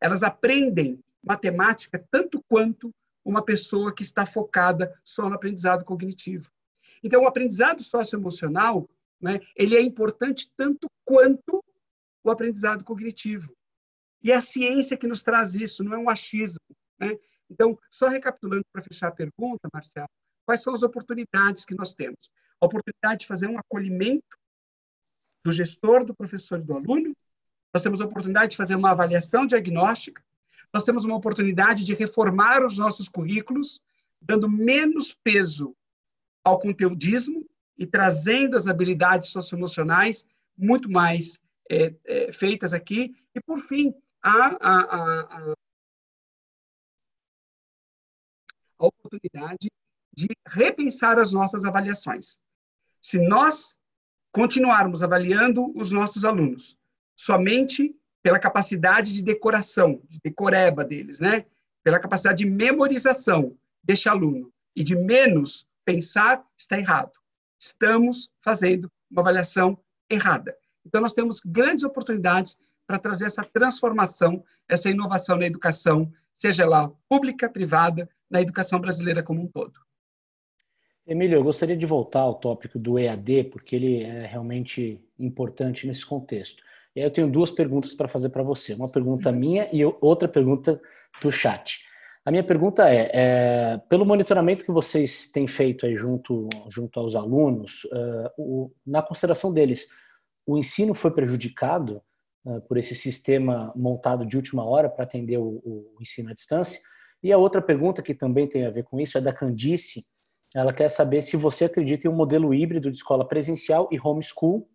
[0.00, 2.92] elas aprendem matemática tanto quanto
[3.24, 6.50] uma pessoa que está focada só no aprendizado cognitivo.
[7.02, 8.88] Então, o aprendizado socioemocional,
[9.20, 11.62] né, ele é importante tanto quanto
[12.22, 13.52] o aprendizado cognitivo.
[14.22, 16.60] E é a ciência que nos traz isso, não é um achismo.
[16.98, 17.18] Né?
[17.50, 20.08] Então, só recapitulando para fechar a pergunta, Marcelo,
[20.46, 22.30] quais são as oportunidades que nós temos?
[22.60, 24.38] A oportunidade de fazer um acolhimento
[25.44, 27.14] do gestor, do professor e do aluno,
[27.74, 30.22] nós temos a oportunidade de fazer uma avaliação diagnóstica,
[30.72, 33.82] nós temos uma oportunidade de reformar os nossos currículos,
[34.20, 35.76] dando menos peso
[36.42, 43.14] ao conteudismo e trazendo as habilidades socioemocionais muito mais é, é, feitas aqui.
[43.34, 45.54] E, por fim, a, a, a,
[48.78, 49.70] oportunidade
[50.12, 52.40] de repensar as nossas avaliações.
[53.00, 53.78] Se nós
[54.32, 56.76] continuarmos avaliando os nossos alunos
[57.16, 61.44] somente pela capacidade de decoração, de decoreba deles, né?
[61.82, 67.12] pela capacidade de memorização deste aluno e de menos pensar, está errado.
[67.58, 70.56] Estamos fazendo uma avaliação errada.
[70.84, 72.56] Então, nós temos grandes oportunidades
[72.92, 79.22] para trazer essa transformação, essa inovação na educação, seja lá pública, privada, na educação brasileira
[79.22, 79.72] como um todo.
[81.06, 86.04] Emílio, eu gostaria de voltar ao tópico do EAD, porque ele é realmente importante nesse
[86.04, 86.62] contexto.
[86.94, 88.74] E aí eu tenho duas perguntas para fazer para você.
[88.74, 90.78] Uma pergunta minha e outra pergunta
[91.22, 91.80] do chat.
[92.26, 97.16] A minha pergunta é, é pelo monitoramento que vocês têm feito aí junto, junto aos
[97.16, 99.88] alunos, uh, o, na consideração deles,
[100.46, 102.02] o ensino foi prejudicado
[102.68, 106.80] por esse sistema montado de última hora para atender o, o, ensino à distância?
[107.22, 110.04] E a outra pergunta que também tem a ver com isso é da Candice.
[110.54, 114.68] Ela quer saber se você acredita em um modelo híbrido de escola presencial e homeschool,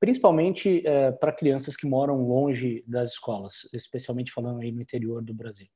[0.00, 5.32] principalmente uh, para crianças que moram longe das escolas, especialmente falando aí no interior do
[5.32, 5.68] Brasil.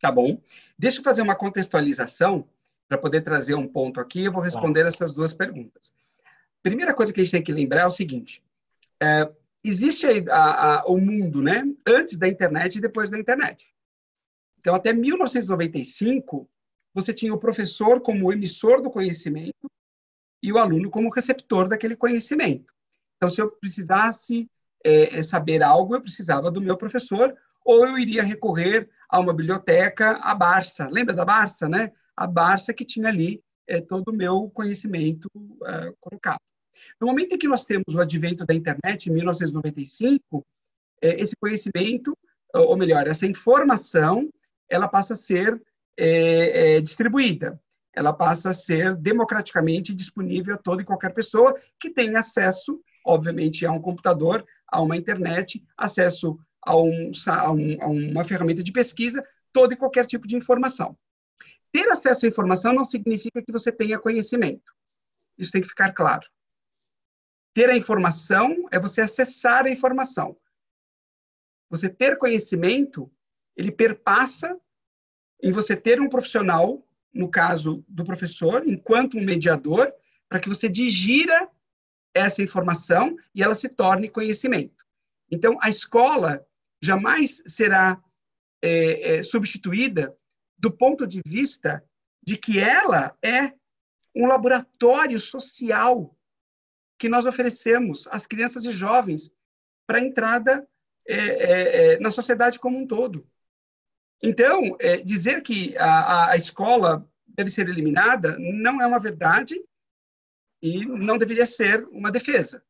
[0.00, 0.40] Tá bom.
[0.76, 2.48] Deixa eu fazer uma contextualização
[2.88, 4.24] para poder trazer um ponto aqui.
[4.24, 4.88] Eu vou responder claro.
[4.88, 5.94] essas duas perguntas.
[6.62, 8.42] Primeira coisa que a gente tem que lembrar é o seguinte:
[9.00, 9.30] é,
[9.64, 13.72] existe a, a, o mundo, né, antes da internet e depois da internet.
[14.58, 16.48] Então, até 1995,
[16.94, 19.70] você tinha o professor como emissor do conhecimento
[20.42, 22.72] e o aluno como receptor daquele conhecimento.
[23.16, 24.48] Então, se eu precisasse
[24.84, 29.32] é, é saber algo, eu precisava do meu professor, ou eu iria recorrer a uma
[29.32, 30.88] biblioteca, a Barça.
[30.88, 31.92] Lembra da Barça, né?
[32.16, 35.28] A Barça que tinha ali é, todo o meu conhecimento
[35.64, 36.40] é, colocado.
[37.00, 40.44] No momento em que nós temos o advento da internet, em 1995,
[41.00, 42.16] é, esse conhecimento,
[42.54, 44.28] ou melhor, essa informação,
[44.68, 45.60] ela passa a ser
[45.96, 47.60] é, é, distribuída.
[47.94, 53.66] Ela passa a ser democraticamente disponível a toda e qualquer pessoa que tem acesso, obviamente,
[53.66, 58.72] a um computador, a uma internet, acesso a, um, a, um, a uma ferramenta de
[58.72, 60.96] pesquisa todo e qualquer tipo de informação.
[61.70, 64.72] Ter acesso à informação não significa que você tenha conhecimento.
[65.36, 66.26] Isso tem que ficar claro.
[67.54, 70.36] Ter a informação é você acessar a informação.
[71.70, 73.10] Você ter conhecimento,
[73.56, 74.56] ele perpassa
[75.42, 79.92] em você ter um profissional, no caso do professor, enquanto um mediador,
[80.28, 81.50] para que você digira
[82.14, 84.84] essa informação e ela se torne conhecimento.
[85.30, 86.46] Então, a escola
[86.82, 88.02] jamais será
[88.62, 90.16] é, é, substituída
[90.58, 91.84] do ponto de vista
[92.22, 93.52] de que ela é
[94.14, 96.16] um laboratório social
[97.02, 99.32] que nós oferecemos às crianças e jovens
[99.88, 100.64] para entrada
[101.04, 103.26] é, é, é, na sociedade como um todo.
[104.22, 109.60] Então, é, dizer que a, a escola deve ser eliminada não é uma verdade
[110.62, 112.62] e não deveria ser uma defesa.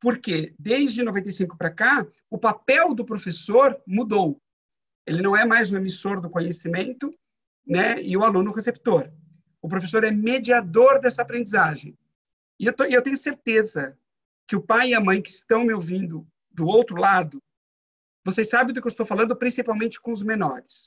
[0.00, 4.42] Porque desde 95 para cá, o papel do professor mudou.
[5.06, 7.16] Ele não é mais o emissor do conhecimento,
[7.64, 9.12] né, e o aluno receptor.
[9.60, 11.96] O professor é mediador dessa aprendizagem.
[12.62, 13.98] E eu, tô, eu tenho certeza
[14.46, 17.42] que o pai e a mãe que estão me ouvindo do outro lado,
[18.24, 20.86] vocês sabem do que eu estou falando, principalmente com os menores.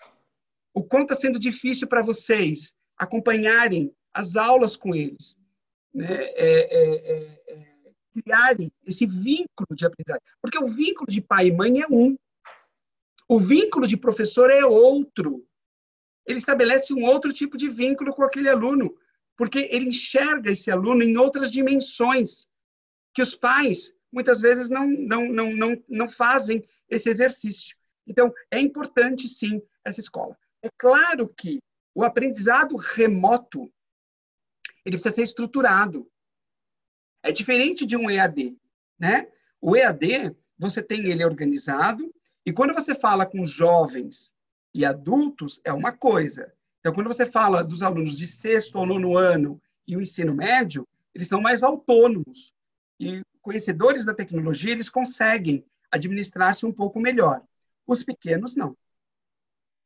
[0.74, 5.38] O quanto está sendo difícil para vocês acompanharem as aulas com eles,
[5.94, 6.08] né?
[6.08, 7.92] É, é, é, é,
[8.24, 10.24] criarem esse vínculo de aprendizagem.
[10.42, 12.16] Porque o vínculo de pai e mãe é um.
[13.28, 15.46] O vínculo de professor é outro.
[16.26, 18.98] Ele estabelece um outro tipo de vínculo com aquele aluno,
[19.38, 22.50] porque ele enxerga esse aluno em outras dimensões
[23.14, 27.76] que os pais muitas vezes não, não, não, não, não fazem esse exercício.
[28.08, 30.38] Então, é importante, sim, essa escola.
[30.64, 31.60] É claro que
[31.94, 33.72] o aprendizado remoto
[34.86, 36.10] ele precisa ser estruturado.
[37.24, 38.56] É diferente de um EAD,
[39.00, 39.28] né?
[39.60, 42.14] O EAD, você tem ele organizado,
[42.46, 44.34] e quando você fala com jovens
[44.74, 46.54] e adultos, é uma coisa.
[46.86, 50.88] Então, quando você fala dos alunos de sexto ou nono ano e o ensino médio,
[51.16, 52.54] eles são mais autônomos.
[53.00, 57.42] E conhecedores da tecnologia, eles conseguem administrar-se um pouco melhor.
[57.88, 58.78] Os pequenos, não.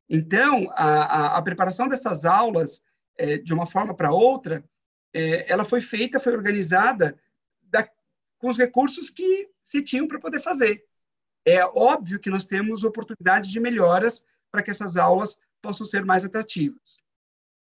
[0.09, 2.83] Então, a, a, a preparação dessas aulas,
[3.17, 4.61] é, de uma forma para outra,
[5.13, 7.17] é, ela foi feita, foi organizada
[7.61, 7.89] da,
[8.39, 10.83] com os recursos que se tinham para poder fazer.
[11.45, 16.23] É óbvio que nós temos oportunidades de melhoras para que essas aulas possam ser mais
[16.23, 17.01] atrativas.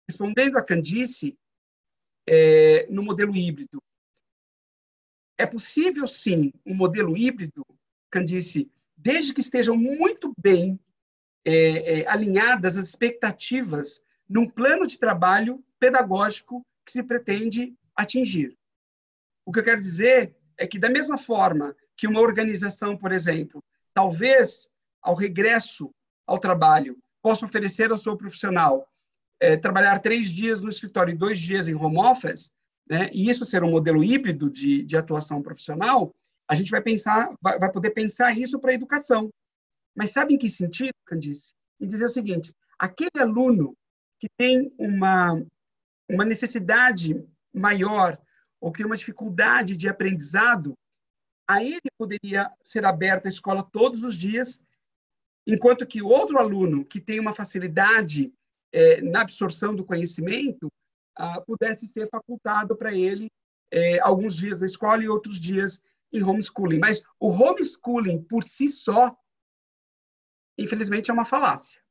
[0.08, 1.38] Respondendo a Candice,
[2.28, 3.82] é, no modelo híbrido,
[5.38, 7.66] é possível sim um modelo híbrido,
[8.10, 10.80] Candice, desde que estejam muito bem
[11.44, 18.58] é, é, alinhadas as expectativas num plano de trabalho pedagógico que se pretende atingir.
[19.46, 23.64] O que eu quero dizer é que, da mesma forma que uma organização, por exemplo,
[23.94, 24.72] talvez
[25.02, 25.94] ao regresso
[26.26, 28.88] ao trabalho, possa oferecer ao seu profissional
[29.40, 32.52] é, trabalhar três dias no escritório e dois dias em home office,
[32.90, 36.14] né, e isso ser um modelo híbrido de, de atuação profissional,
[36.48, 39.30] a gente vai pensar, vai, vai poder pensar isso para a educação.
[39.96, 41.54] Mas sabe em que sentido, Candice?
[41.80, 43.76] Em dizer o seguinte: aquele aluno
[44.20, 45.42] que tem uma
[46.08, 47.20] uma necessidade
[47.54, 48.18] maior
[48.62, 50.78] ou que tem uma dificuldade de aprendizado,
[51.48, 54.64] a ele poderia ser aberta a escola todos os dias,
[55.46, 58.34] enquanto que outro aluno que tem uma facilidade
[58.72, 60.68] é, na absorção do conhecimento
[61.16, 63.30] ah, pudesse ser facultado para ele
[63.72, 65.82] é, alguns dias na escola e outros dias
[66.12, 66.80] em homeschooling.
[66.80, 69.16] Mas o homeschooling por si só,
[70.58, 71.82] infelizmente, é uma falácia,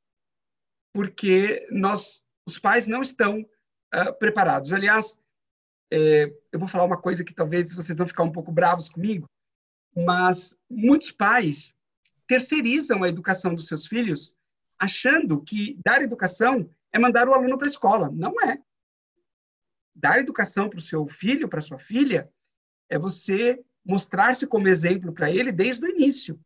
[0.93, 4.73] porque nós, os pais não estão uh, preparados.
[4.73, 5.17] Aliás,
[5.93, 9.27] é, eu vou falar uma coisa que talvez vocês vão ficar um pouco bravos comigo,
[9.97, 11.75] mas muitos pais
[12.27, 14.35] terceirizam a educação dos seus filhos,
[14.79, 18.11] achando que dar educação é mandar o aluno para a escola.
[18.13, 18.61] Não é.
[19.95, 22.31] Dar educação para o seu filho, para sua filha,
[22.89, 26.41] é você mostrar-se como exemplo para ele desde o início.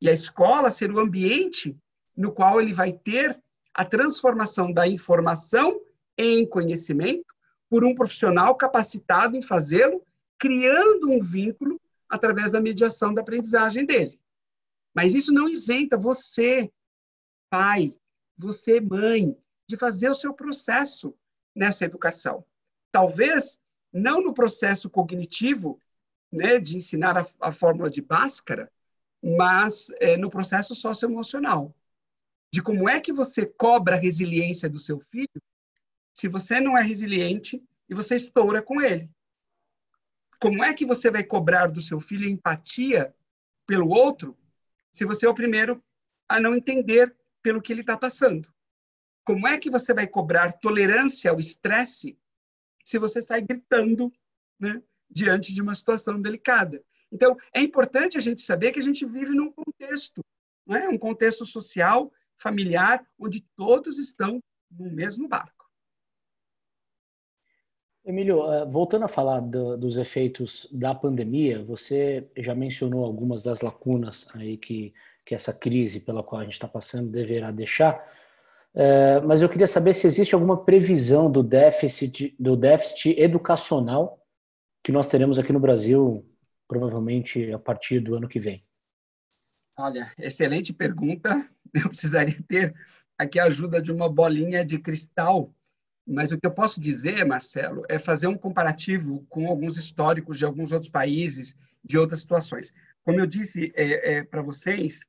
[0.00, 1.76] E a escola ser o ambiente
[2.16, 3.40] no qual ele vai ter
[3.72, 5.80] a transformação da informação
[6.16, 7.34] em conhecimento
[7.68, 10.04] por um profissional capacitado em fazê-lo,
[10.38, 14.18] criando um vínculo através da mediação da aprendizagem dele.
[14.94, 16.70] Mas isso não isenta você,
[17.50, 17.94] pai,
[18.36, 21.16] você, mãe, de fazer o seu processo
[21.54, 22.44] nessa educação.
[22.92, 23.60] Talvez
[23.92, 25.80] não no processo cognitivo,
[26.30, 28.70] né, de ensinar a, a fórmula de Bhaskara,
[29.22, 31.74] mas é, no processo socioemocional,
[32.52, 35.42] de como é que você cobra a resiliência do seu filho
[36.12, 39.10] se você não é resiliente e você estoura com ele.
[40.40, 43.14] Como é que você vai cobrar do seu filho empatia
[43.66, 44.36] pelo outro
[44.94, 45.82] se você é o primeiro
[46.28, 48.48] a não entender pelo que ele está passando?
[49.24, 52.16] Como é que você vai cobrar tolerância ao estresse
[52.84, 54.12] se você sai gritando
[54.58, 54.80] né,
[55.10, 56.82] diante de uma situação delicada?
[57.10, 60.24] Então, é importante a gente saber que a gente vive num contexto,
[60.68, 64.40] é um contexto social, familiar, onde todos estão
[64.70, 65.63] no mesmo barco.
[68.04, 73.60] Emílio, eh, voltando a falar do, dos efeitos da pandemia, você já mencionou algumas das
[73.60, 74.92] lacunas aí que,
[75.24, 78.04] que essa crise pela qual a gente está passando deverá deixar,
[78.74, 84.20] é, mas eu queria saber se existe alguma previsão do déficit, do déficit educacional
[84.82, 86.26] que nós teremos aqui no Brasil,
[86.66, 88.60] provavelmente a partir do ano que vem?
[89.78, 91.48] Olha, excelente pergunta.
[91.72, 92.74] Eu precisaria ter
[93.16, 95.52] aqui a ajuda de uma bolinha de cristal,
[96.06, 100.44] mas o que eu posso dizer, Marcelo, é fazer um comparativo com alguns históricos de
[100.44, 102.72] alguns outros países, de outras situações.
[103.02, 105.06] Como eu disse é, é, para vocês,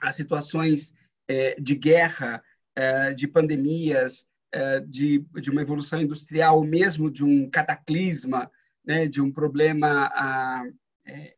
[0.00, 0.94] as situações
[1.28, 2.42] é, de guerra,
[2.74, 8.50] é, de pandemias, é, de, de uma evolução industrial, ou mesmo de um cataclisma,
[8.84, 10.64] né, de um problema, a,
[11.06, 11.36] é,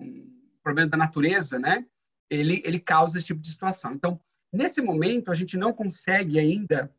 [0.00, 0.30] um
[0.62, 1.86] problema da natureza, né,
[2.28, 3.92] ele, ele causa esse tipo de situação.
[3.92, 4.20] Então,
[4.52, 6.92] nesse momento, a gente não consegue ainda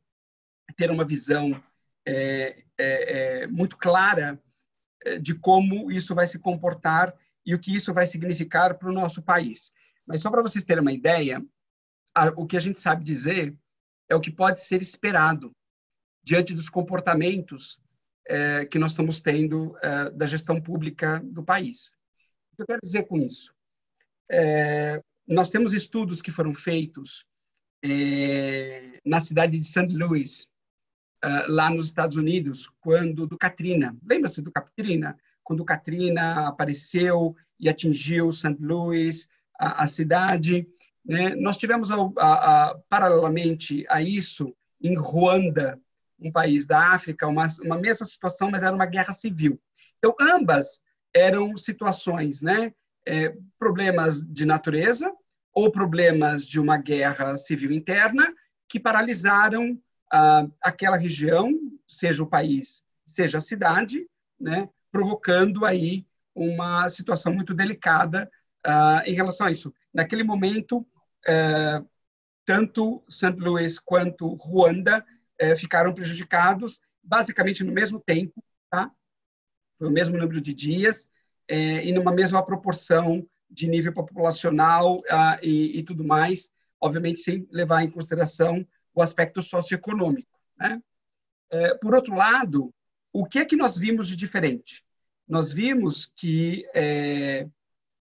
[0.80, 1.62] ter uma visão
[2.08, 4.42] é, é, é, muito clara
[5.04, 7.14] é, de como isso vai se comportar
[7.46, 9.74] e o que isso vai significar para o nosso país.
[10.08, 11.46] Mas só para vocês terem uma ideia,
[12.16, 13.54] a, o que a gente sabe dizer
[14.08, 15.52] é o que pode ser esperado
[16.24, 17.82] diante dos comportamentos
[18.26, 19.76] é, que nós estamos tendo
[20.14, 21.94] da gestão pública do país.
[22.54, 23.54] O que eu quero dizer com isso?
[25.28, 27.26] Nós temos estudos que foram feitos
[29.04, 29.88] na cidade de St.
[29.88, 30.54] Louis,
[31.24, 33.96] uh, lá nos Estados Unidos, quando do Katrina.
[34.08, 35.18] Lembra-se do Katrina?
[35.44, 38.58] Quando o Katrina apareceu e atingiu St.
[38.60, 40.68] Louis, a, a cidade.
[41.06, 41.36] Né?
[41.36, 45.80] Nós tivemos, a, a, paralelamente a isso, em Ruanda,
[46.20, 49.60] um país da África, uma, uma mesma situação, mas era uma guerra civil.
[49.98, 50.82] Então, ambas
[51.14, 52.74] eram situações, né?
[53.08, 55.12] É, problemas de natureza
[55.54, 58.32] ou problemas de uma guerra civil interna
[58.68, 61.51] que paralisaram ah, aquela região,
[61.88, 64.07] seja o país, seja a cidade,
[64.39, 68.30] né, provocando aí uma situação muito delicada
[68.64, 69.74] ah, em relação a isso.
[69.93, 70.86] Naquele momento,
[71.28, 71.84] eh,
[72.45, 73.36] tanto St.
[73.38, 75.05] Louis quanto Ruanda
[75.38, 78.91] eh, ficaram prejudicados, basicamente no mesmo tempo, tá?
[79.78, 81.10] Foi o mesmo número de dias
[81.47, 87.47] eh, e numa mesma proporção de nível populacional ah, e, e tudo mais, obviamente sem
[87.51, 88.66] levar em consideração
[89.00, 90.38] o aspecto socioeconômico.
[90.58, 90.82] Né?
[91.50, 92.74] É, por outro lado,
[93.14, 94.84] o que é que nós vimos de diferente?
[95.28, 97.47] Nós vimos que é,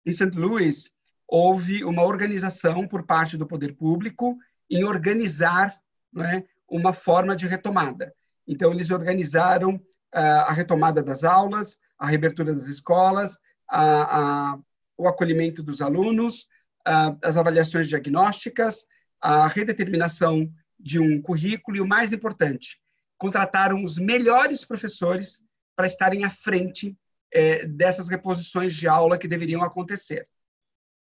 [0.06, 0.32] em St.
[0.36, 0.92] Louis
[1.28, 4.38] houve uma organização por parte do poder público
[4.70, 5.80] em organizar
[6.12, 8.14] né, uma forma de retomada.
[8.48, 14.60] Então, eles organizaram uh, a retomada das aulas, a reabertura das escolas, a, a,
[14.98, 16.48] o acolhimento dos alunos,
[16.88, 18.88] uh, as avaliações diagnósticas,
[19.22, 20.52] a redeterminação
[20.82, 22.80] de um currículo e o mais importante,
[23.18, 25.44] contrataram os melhores professores
[25.76, 26.98] para estarem à frente
[27.32, 30.28] é, dessas reposições de aula que deveriam acontecer.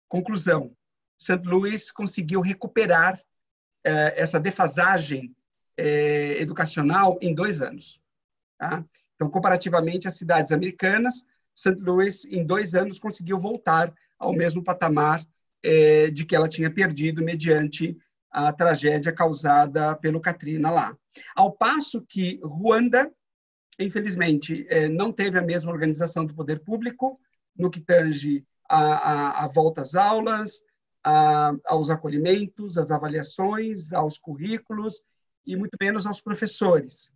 [0.08, 0.76] Conclusão:
[1.18, 1.42] St.
[1.46, 3.20] Louis conseguiu recuperar
[3.84, 5.36] é, essa defasagem
[5.78, 8.02] é, educacional em dois anos.
[8.58, 8.84] Tá?
[9.16, 11.26] Então, comparativamente às cidades americanas,
[11.56, 11.76] St.
[11.80, 15.26] Louis, em dois anos, conseguiu voltar ao mesmo patamar
[16.14, 17.98] de que ela tinha perdido mediante
[18.32, 20.98] a tragédia causada pelo Katrina lá.
[21.36, 23.12] Ao passo que Ruanda,
[23.80, 27.20] infelizmente, é, não teve a mesma organização do poder público
[27.58, 30.64] no que tange a, a, a volta às aulas,
[31.04, 35.02] a, aos acolhimentos, às avaliações, aos currículos
[35.46, 37.12] e muito menos aos professores.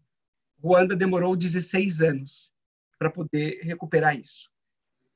[0.61, 2.51] Ruanda demorou 16 anos
[2.97, 4.49] para poder recuperar isso.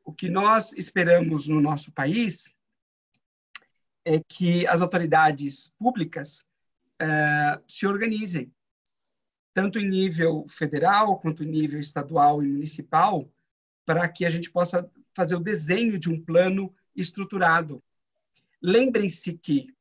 [0.03, 2.53] O que nós esperamos no nosso país
[4.07, 6.45] é que as autoridades públicas
[6.97, 8.49] é, se organizem,
[9.53, 13.29] tanto em nível federal quanto em nível estadual e municipal,
[13.85, 17.83] para que a gente possa fazer o desenho de um plano estruturado.
[18.61, 19.75] Lembrem-se que,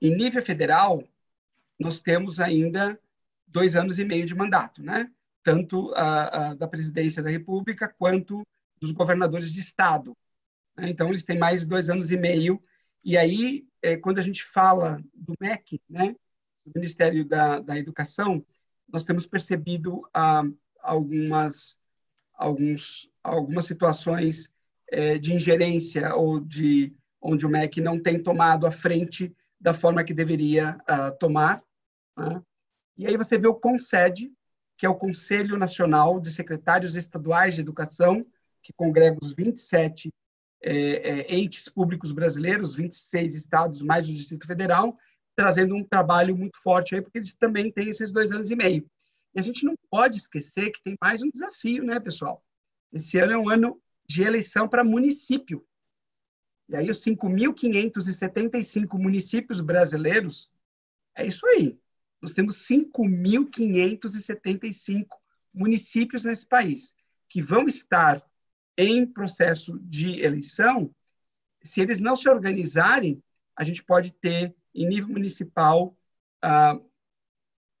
[0.00, 1.06] em nível federal,
[1.78, 2.98] nós temos ainda
[3.46, 5.10] dois anos e meio de mandato, né?
[5.42, 8.46] tanto a, a, da presidência da República quanto
[8.80, 10.16] dos governadores de estado.
[10.76, 10.90] Né?
[10.90, 12.60] Então, eles têm mais de dois anos e meio.
[13.04, 16.14] E aí, é, quando a gente fala do MEC, né,
[16.64, 18.44] do Ministério da, da Educação,
[18.88, 20.42] nós temos percebido ah,
[20.80, 21.80] algumas,
[22.34, 24.52] alguns, algumas situações
[24.90, 30.04] é, de ingerência ou de onde o MEC não tem tomado a frente da forma
[30.04, 31.62] que deveria ah, tomar.
[32.16, 32.42] Né?
[32.98, 34.30] E aí você vê o CONSED,
[34.76, 38.26] que é o Conselho Nacional de Secretários Estaduais de Educação,
[38.62, 40.12] que congrega os 27
[40.62, 44.96] é, é, entes públicos brasileiros, 26 estados mais o Distrito Federal,
[45.34, 48.86] trazendo um trabalho muito forte aí, porque eles também têm esses dois anos e meio.
[49.34, 52.44] E a gente não pode esquecer que tem mais um desafio, né, pessoal?
[52.92, 55.66] Esse ano é um ano de eleição para município.
[56.68, 60.52] E aí, os 5.575 municípios brasileiros,
[61.16, 61.78] é isso aí.
[62.20, 65.06] Nós temos 5.575
[65.52, 66.94] municípios nesse país
[67.28, 68.24] que vão estar
[68.76, 70.90] em processo de eleição,
[71.62, 73.22] se eles não se organizarem,
[73.56, 75.96] a gente pode ter, em nível municipal,
[76.40, 76.78] ah,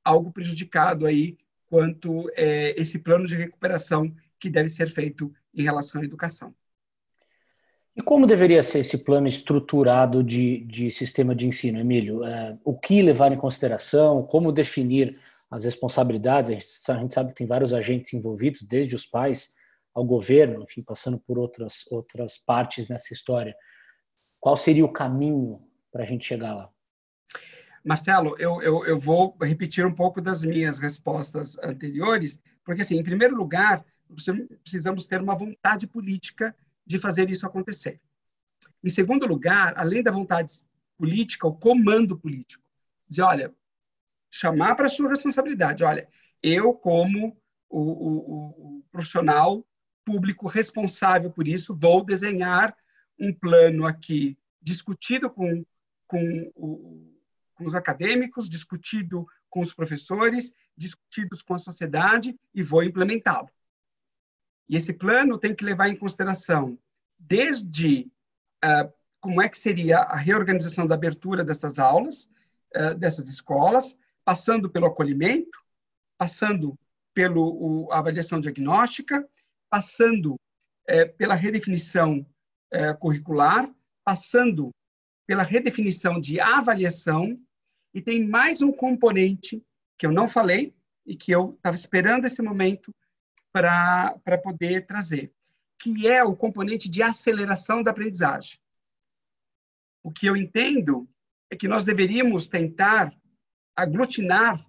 [0.04, 1.36] algo prejudicado aí
[1.68, 6.54] quanto é, esse plano de recuperação que deve ser feito em relação à educação.
[7.94, 12.24] E como deveria ser esse plano estruturado de, de sistema de ensino, Emílio?
[12.24, 14.22] É, o que levar em consideração?
[14.22, 15.18] Como definir
[15.50, 16.50] as responsabilidades?
[16.50, 19.54] A gente, a gente, sabe que tem vários agentes envolvidos, desde os pais
[19.94, 23.54] ao governo, enfim, passando por outras, outras partes nessa história.
[24.40, 26.70] Qual seria o caminho para a gente chegar lá?
[27.84, 33.02] Marcelo, eu, eu, eu vou repetir um pouco das minhas respostas anteriores, porque, assim, em
[33.02, 33.84] primeiro lugar,
[34.62, 36.54] precisamos ter uma vontade política
[36.86, 38.00] de fazer isso acontecer.
[38.82, 40.52] Em segundo lugar, além da vontade
[40.96, 42.62] política, o comando político.
[43.08, 43.54] Dizer, olha,
[44.30, 45.84] chamar para a sua responsabilidade.
[45.84, 46.08] Olha,
[46.42, 47.36] eu, como
[47.68, 49.64] o, o, o, profissional
[50.04, 52.76] público responsável por isso, vou desenhar
[53.18, 55.64] um plano aqui discutido com,
[56.06, 57.12] com, o,
[57.54, 63.50] com os acadêmicos, discutido com os professores, discutidos com a sociedade e vou implementá-lo.
[64.68, 66.78] E esse plano tem que levar em consideração
[67.18, 68.10] desde
[68.64, 72.32] uh, como é que seria a reorganização da abertura dessas aulas,
[72.74, 75.58] uh, dessas escolas, passando pelo acolhimento,
[76.16, 76.78] passando
[77.12, 77.36] pela
[77.90, 79.28] avaliação diagnóstica,
[79.72, 82.26] passando uh, pela redefinição
[83.00, 83.70] curricular,
[84.02, 84.70] passando
[85.26, 87.38] pela redefinição de avaliação,
[87.92, 89.62] e tem mais um componente
[89.98, 92.94] que eu não falei e que eu estava esperando esse momento
[93.52, 95.34] para poder trazer,
[95.78, 98.58] que é o componente de aceleração da aprendizagem.
[100.02, 101.06] O que eu entendo
[101.50, 103.14] é que nós deveríamos tentar
[103.76, 104.64] aglutinar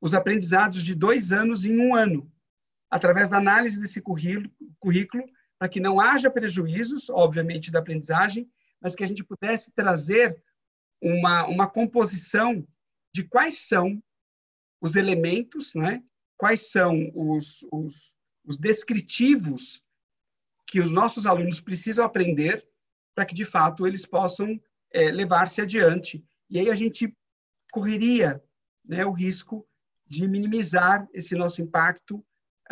[0.00, 2.31] os aprendizados de dois anos em um ano,
[2.92, 5.24] através da análise desse currículo,
[5.58, 8.46] para que não haja prejuízos, obviamente, da aprendizagem,
[8.78, 10.38] mas que a gente pudesse trazer
[11.00, 12.66] uma, uma composição
[13.14, 14.02] de quais são
[14.78, 16.02] os elementos né,
[16.36, 18.14] quais são os, os,
[18.44, 19.82] os descritivos
[20.66, 22.62] que os nossos alunos precisam aprender
[23.14, 24.60] para que, de fato, eles possam
[24.92, 26.22] é, levar-se adiante.
[26.50, 27.16] E aí a gente
[27.70, 28.42] correria
[28.84, 29.66] né, o risco
[30.06, 32.22] de minimizar esse nosso impacto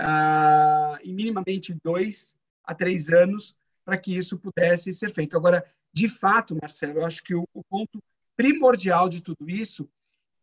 [0.01, 5.36] ah, em minimamente dois a três anos para que isso pudesse ser feito.
[5.36, 8.03] Agora, de fato, Marcelo, eu acho que o, o ponto
[8.36, 9.88] primordial de tudo isso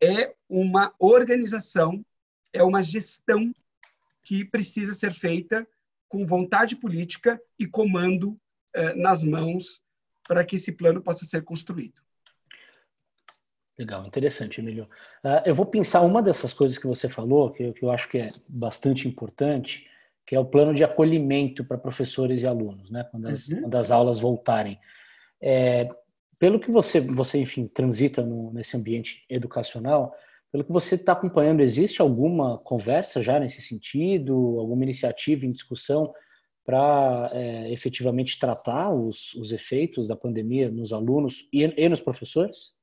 [0.00, 2.04] é uma organização
[2.52, 3.52] é uma gestão
[4.22, 5.66] que precisa ser feita
[6.08, 8.38] com vontade política e comando
[8.74, 9.82] eh, nas mãos
[10.26, 12.00] para que esse plano possa ser construído.
[13.78, 14.88] Legal, interessante, Emílio.
[15.22, 18.08] Uh, eu vou pensar uma dessas coisas que você falou, que eu, que eu acho
[18.08, 19.86] que é bastante importante,
[20.26, 23.06] que é o plano de acolhimento para professores e alunos, né?
[23.10, 23.62] Quando as, uhum.
[23.62, 24.78] quando as aulas voltarem.
[25.40, 25.88] É,
[26.38, 30.12] pelo que você, você enfim, transita no, nesse ambiente educacional,
[30.50, 36.12] pelo que você está acompanhando, existe alguma conversa já nesse sentido, alguma iniciativa em discussão
[36.64, 42.77] para é, efetivamente tratar os, os, efeitos da pandemia nos alunos e, e nos professores?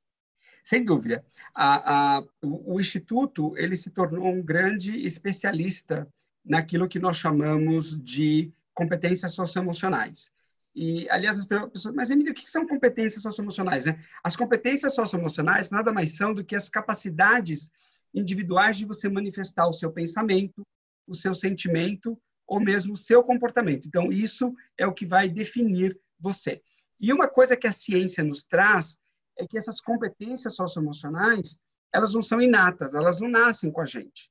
[0.66, 1.24] Sem dúvida.
[1.53, 6.07] A, a, o, o, Instituto ele se tornou um grande especialista
[6.43, 10.34] naquilo que nós chamamos de competências socioemocionais.
[10.76, 13.86] E, aliás, as pessoas, mas Emílio, o que são competências socioemocionais?
[13.86, 14.03] Né?
[14.24, 17.70] As competências socioemocionais nada mais são do que as capacidades
[18.13, 20.63] individuais de você manifestar o seu pensamento,
[21.07, 23.88] o seu sentimento ou mesmo o seu comportamento.
[23.88, 26.61] Então, isso é o que vai definir você.
[26.99, 28.99] E uma coisa que a ciência nos traz
[29.38, 31.59] é que essas competências socioemocionais,
[31.93, 34.29] elas não são inatas, elas não nascem com a gente.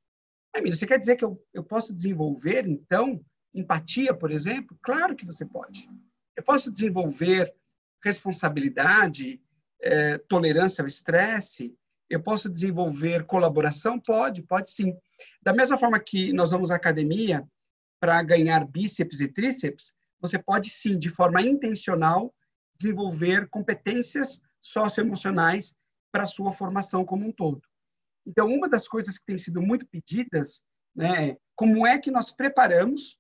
[0.55, 3.21] Emílio, você quer dizer que eu, eu posso desenvolver, então,
[3.53, 4.79] empatia, por exemplo?
[4.83, 5.89] Claro que você pode.
[6.37, 7.53] Eu posso desenvolver
[8.03, 9.41] responsabilidade,
[9.81, 11.75] é, tolerância ao estresse?
[12.09, 13.99] Eu posso desenvolver colaboração?
[13.99, 14.97] Pode, pode sim.
[15.43, 17.47] Da mesma forma que nós vamos à academia
[17.99, 22.35] para ganhar bíceps e tríceps, você pode sim, de forma intencional,
[22.79, 25.77] desenvolver competências socioemocionais
[26.11, 27.63] para a sua formação como um todo.
[28.27, 32.31] Então, uma das coisas que tem sido muito pedidas, né, é como é que nós
[32.31, 33.19] preparamos,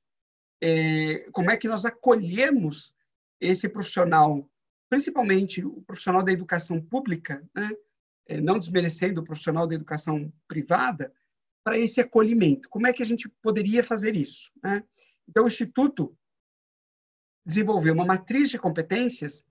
[0.62, 2.94] é, como é que nós acolhemos
[3.38, 4.48] esse profissional,
[4.88, 7.70] principalmente o profissional da educação pública, né,
[8.26, 11.12] é, não desmerecendo o profissional da educação privada,
[11.62, 12.68] para esse acolhimento.
[12.68, 14.50] Como é que a gente poderia fazer isso?
[14.62, 14.82] Né?
[15.28, 16.16] Então, o Instituto
[17.44, 19.46] desenvolveu uma matriz de competências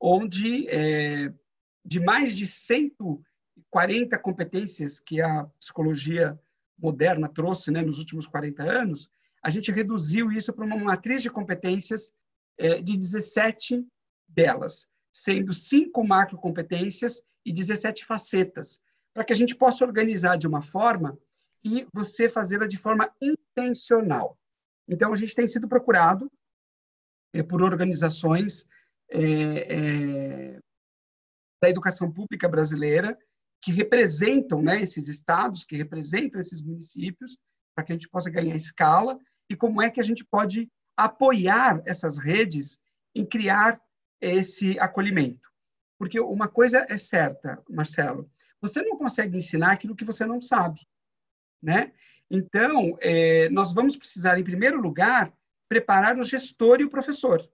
[0.00, 1.32] onde, é,
[1.84, 6.38] de mais de 140 competências que a psicologia
[6.78, 9.10] moderna trouxe né, nos últimos 40 anos,
[9.42, 12.14] a gente reduziu isso para uma matriz de competências
[12.58, 13.86] é, de 17
[14.28, 18.82] delas, sendo cinco macrocompetências e 17 facetas,
[19.14, 21.18] para que a gente possa organizar de uma forma
[21.64, 24.38] e você fazê-la de forma intencional.
[24.88, 26.30] Então, a gente tem sido procurado
[27.32, 28.68] é, por organizações
[29.10, 30.58] é, é,
[31.62, 33.16] da educação pública brasileira
[33.62, 37.38] que representam né, esses estados, que representam esses municípios,
[37.74, 39.18] para que a gente possa ganhar escala
[39.50, 42.78] e como é que a gente pode apoiar essas redes
[43.14, 43.80] em criar
[44.20, 45.48] esse acolhimento.
[45.98, 48.30] Porque uma coisa é certa, Marcelo,
[48.60, 50.80] você não consegue ensinar aquilo que você não sabe,
[51.62, 51.92] né?
[52.30, 55.32] Então, é, nós vamos precisar, em primeiro lugar,
[55.68, 57.48] preparar o gestor e o professor.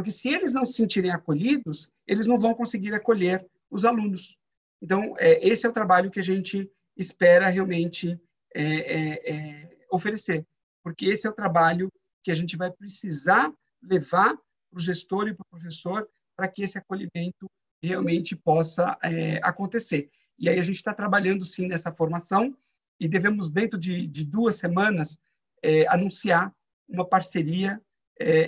[0.00, 4.34] Porque se eles não se sentirem acolhidos, eles não vão conseguir acolher os alunos.
[4.80, 8.18] Então, é, esse é o trabalho que a gente espera realmente
[8.54, 10.46] é, é, é oferecer.
[10.82, 11.92] Porque esse é o trabalho
[12.24, 14.38] que a gente vai precisar levar
[14.70, 17.46] para o gestor e para o professor para que esse acolhimento
[17.82, 20.10] realmente possa é, acontecer.
[20.38, 22.56] E aí a gente está trabalhando, sim, nessa formação
[22.98, 25.18] e devemos, dentro de, de duas semanas,
[25.62, 26.50] é, anunciar
[26.88, 27.78] uma parceria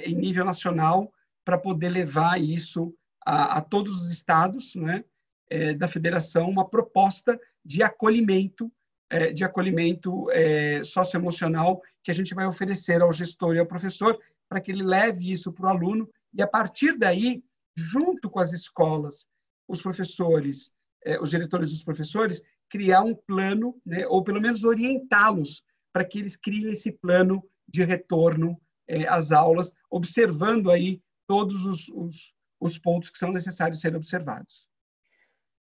[0.04, 1.10] em nível nacional
[1.44, 5.04] para poder levar isso a, a, todos os estados né,
[5.50, 8.70] é, da federação, uma proposta de acolhimento,
[9.10, 14.18] é, de acolhimento é, socioemocional que a gente vai oferecer ao gestor e ao professor
[14.48, 17.42] para que ele leve isso para o aluno e, a partir daí,
[17.76, 19.28] junto com as escolas,
[19.68, 20.72] os professores,
[21.04, 25.62] é, os diretores dos professores, criar um plano, né, ou pelo menos orientá-los
[25.92, 31.00] para que eles criem esse plano de retorno é, às aulas, observando aí
[31.32, 34.68] todos os, os, os pontos que são necessários serem observados.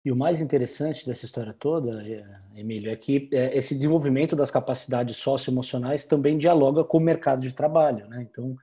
[0.03, 2.25] E o mais interessante dessa história toda, é,
[2.59, 7.55] Emílio, é que é, esse desenvolvimento das capacidades socioemocionais também dialoga com o mercado de
[7.55, 8.05] trabalho.
[8.09, 8.27] Né?
[8.29, 8.57] Então,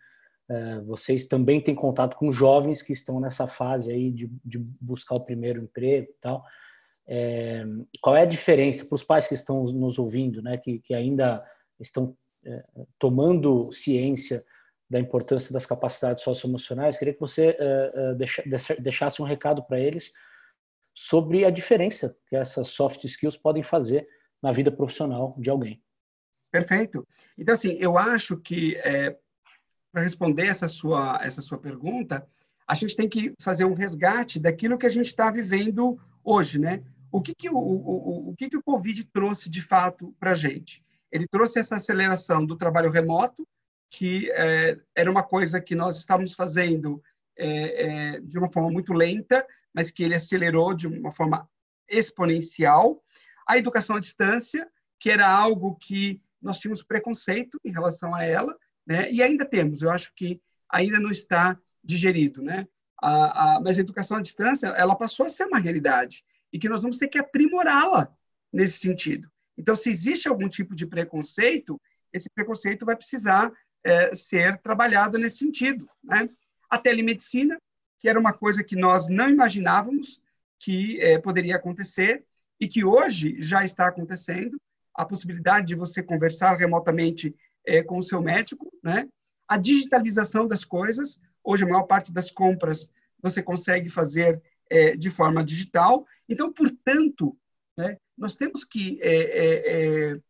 [0.84, 5.24] vocês também têm contato com jovens que estão nessa fase aí de, de buscar o
[5.24, 6.44] primeiro emprego e tal.
[7.06, 7.64] É,
[8.02, 11.42] qual é a diferença para os pais que estão nos ouvindo, né, que, que ainda
[11.80, 12.14] estão
[12.44, 12.62] é,
[12.98, 14.44] tomando ciência
[14.92, 16.98] da importância das capacidades socioemocionais?
[16.98, 20.12] Queria que você é deixa, deixasse um recado para eles
[20.94, 24.06] sobre a diferença que essas soft skills podem fazer
[24.42, 25.82] na vida profissional de alguém.
[26.50, 27.08] Perfeito.
[27.38, 29.16] Então, assim, eu acho que é,
[29.90, 32.26] para responder essa sua essa sua pergunta,
[32.68, 36.82] a gente tem que fazer um resgate daquilo que a gente está vivendo hoje, né?
[37.10, 40.34] O que que o, o, o, que que o Covid trouxe de fato para a
[40.34, 40.84] gente?
[41.10, 43.48] Ele trouxe essa aceleração do trabalho remoto,
[43.92, 47.02] que é, era uma coisa que nós estávamos fazendo
[47.36, 51.46] é, é, de uma forma muito lenta, mas que ele acelerou de uma forma
[51.86, 53.02] exponencial.
[53.46, 54.66] A educação à distância,
[54.98, 59.12] que era algo que nós tínhamos preconceito em relação a ela, né?
[59.12, 59.82] E ainda temos.
[59.82, 60.40] Eu acho que
[60.70, 62.66] ainda não está digerido, né?
[63.00, 66.68] A, a, mas a educação à distância, ela passou a ser uma realidade e que
[66.68, 68.10] nós vamos ter que aprimorá-la
[68.50, 69.30] nesse sentido.
[69.58, 71.78] Então, se existe algum tipo de preconceito,
[72.10, 73.52] esse preconceito vai precisar
[73.84, 75.88] é, ser trabalhado nesse sentido.
[76.02, 76.28] Né?
[76.68, 77.60] A telemedicina,
[77.98, 80.20] que era uma coisa que nós não imaginávamos
[80.58, 82.24] que é, poderia acontecer
[82.60, 84.60] e que hoje já está acontecendo,
[84.94, 87.34] a possibilidade de você conversar remotamente
[87.66, 89.08] é, com o seu médico, né?
[89.48, 95.10] A digitalização das coisas, hoje a maior parte das compras você consegue fazer é, de
[95.10, 96.06] forma digital.
[96.28, 97.36] Então, portanto,
[97.76, 100.20] né, nós temos que é, é, é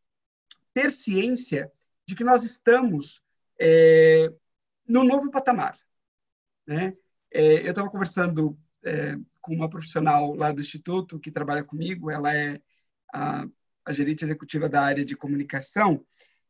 [0.75, 1.71] ter ciência
[2.07, 3.23] de que nós estamos
[3.65, 4.29] é,
[4.89, 5.79] no novo patamar.
[6.67, 6.91] Né?
[7.31, 8.59] É, eu estava conversando
[9.41, 12.61] com uma profissional lá do Instituto que trabalha comigo, ela é
[13.15, 13.47] a,
[13.85, 16.05] a gerente executiva da área de comunicação,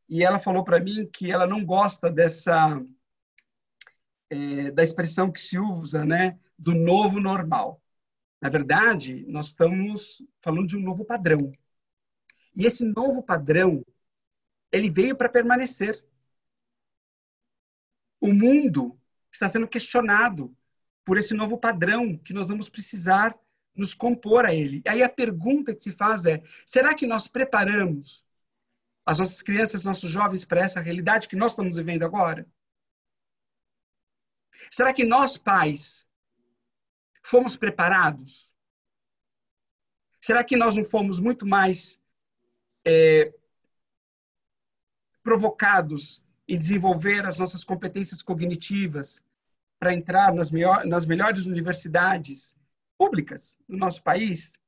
[0.08, 2.82] e ela falou para mim que ela não gosta dessa
[4.30, 7.82] é, da expressão que se usa, né, do novo normal.
[8.40, 11.52] Na verdade, nós estamos falando de um novo padrão.
[12.56, 13.84] E esse novo padrão,
[14.70, 16.02] ele veio para permanecer.
[18.22, 18.98] O mundo
[19.30, 20.56] está sendo questionado
[21.04, 23.38] por esse novo padrão que nós vamos precisar
[23.74, 24.80] nos compor a ele.
[24.86, 28.24] Aí a pergunta que se faz é: será que nós preparamos
[29.04, 32.46] as nossas crianças, nossos jovens para essa realidade que nós estamos vivendo agora?
[34.70, 36.06] Será que nós, pais,
[37.22, 38.54] Fomos preparados?
[40.20, 42.02] Será que nós não fomos muito mais
[42.84, 43.32] é,
[45.22, 49.24] provocados em desenvolver as nossas competências cognitivas
[49.78, 52.54] para entrar nas, melhor, nas melhores universidades
[52.98, 54.60] públicas do nosso país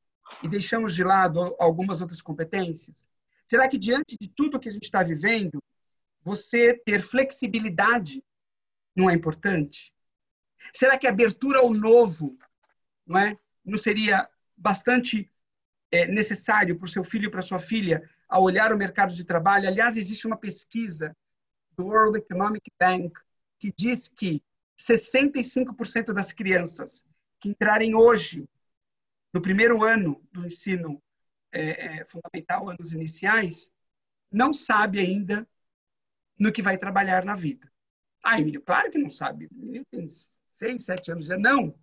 [0.43, 3.07] e deixamos de lado algumas outras competências?
[3.45, 5.62] Será que diante de tudo que a gente está vivendo,
[6.22, 8.24] você ter flexibilidade
[8.97, 9.93] não é importante?
[10.72, 12.39] Será que a abertura ao novo
[13.07, 13.37] não é?
[13.62, 14.26] Não seria
[14.57, 15.30] bastante
[15.93, 19.22] é, necessário para o seu filho e para sua filha a olhar o mercado de
[19.22, 19.68] trabalho?
[19.68, 21.14] Aliás, existe uma pesquisa
[21.77, 23.12] do World Economic Bank
[23.59, 24.43] que diz que
[24.79, 27.05] 65% das crianças
[27.41, 28.49] que entrarem hoje
[29.33, 31.03] no primeiro ano do ensino
[31.53, 33.72] é, é, fundamental, anos iniciais,
[34.31, 35.49] não sabe ainda
[36.39, 37.70] no que vai trabalhar na vida.
[38.22, 39.49] Ah, Emílio, claro que não sabe.
[39.53, 40.09] Ele tem
[40.51, 41.27] seis, sete anos.
[41.27, 41.75] Já não.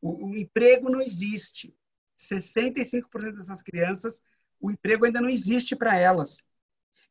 [0.00, 1.74] O, o emprego não existe.
[2.18, 4.22] 65% dessas crianças,
[4.60, 6.46] o emprego ainda não existe para elas.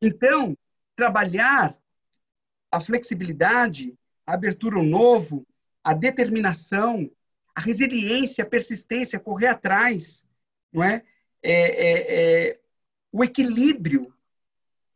[0.00, 0.56] Então,
[0.96, 1.76] trabalhar
[2.74, 3.96] a flexibilidade,
[4.26, 5.46] a abertura ao novo,
[5.84, 7.08] a determinação,
[7.54, 10.28] a resiliência, a persistência, correr atrás,
[10.72, 11.04] não é?
[11.40, 12.60] é, é, é
[13.12, 14.12] o equilíbrio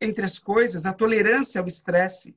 [0.01, 2.35] entre as coisas, a tolerância ao estresse.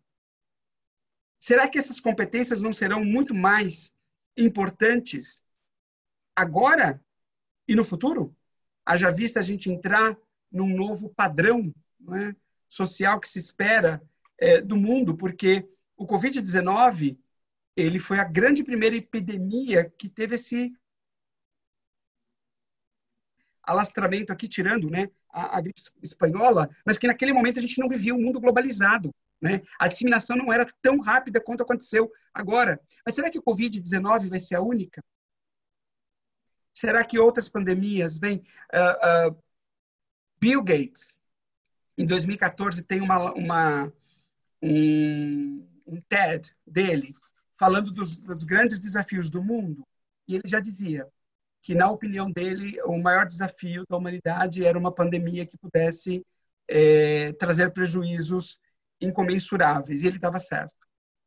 [1.41, 3.93] Será que essas competências não serão muito mais
[4.37, 5.43] importantes
[6.37, 7.05] agora
[7.67, 8.33] e no futuro?
[8.87, 10.17] Haja vista a gente entrar
[10.53, 11.75] num novo padrão
[12.13, 12.33] é?
[12.69, 14.01] social que se espera
[14.43, 15.65] é, do mundo, porque
[15.97, 17.17] o Covid-19
[17.77, 20.73] ele foi a grande primeira epidemia que teve esse
[23.63, 27.89] alastramento aqui, tirando né, a, a gripe espanhola, mas que naquele momento a gente não
[27.89, 29.15] vivia um mundo globalizado.
[29.41, 29.63] Né?
[29.79, 32.81] A disseminação não era tão rápida quanto aconteceu agora.
[33.07, 35.03] Mas será que o Covid-19 vai ser a única?
[36.75, 38.45] Será que outras pandemias vêm?
[38.75, 39.43] Uh, uh,
[40.41, 41.17] Bill Gates,
[41.97, 43.93] em 2014, tem uma, uma
[44.63, 47.15] um, um, TED dele
[47.59, 49.87] falando dos, dos grandes desafios do mundo.
[50.27, 51.07] E ele já dizia
[51.61, 56.25] que, na opinião dele, o maior desafio da humanidade era uma pandemia que pudesse
[56.69, 58.59] é, trazer prejuízos
[59.01, 60.03] incomensuráveis.
[60.03, 60.75] E ele estava certo.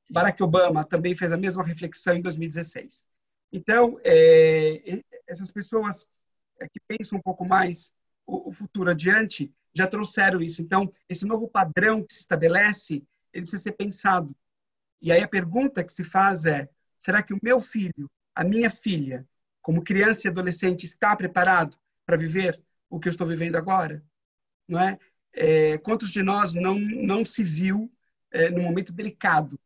[0.10, 3.06] Barack Obama também fez a mesma reflexão em 2016.
[3.52, 6.10] Então, é, essas pessoas
[6.60, 7.94] é, que pensam um pouco mais
[8.26, 10.62] o, o, futuro adiante já trouxeram isso.
[10.62, 13.04] Então, esse novo padrão que se estabelece,
[13.36, 14.36] ele precisa ser pensado.
[15.02, 18.70] E aí a pergunta que se faz é: será que o meu filho, a minha
[18.70, 19.28] filha,
[19.62, 22.60] como criança e adolescente, está preparado para viver
[22.90, 24.04] o que eu estou vivendo agora?
[24.68, 24.98] Não é?
[25.34, 27.92] é quantos de nós não não se viu
[28.32, 29.60] é, momento delicado?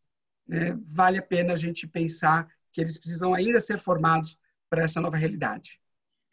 [0.48, 0.76] Né?
[0.88, 5.16] Vale a pena a gente pensar que eles precisam ainda ser formados para essa nova
[5.16, 5.80] realidade.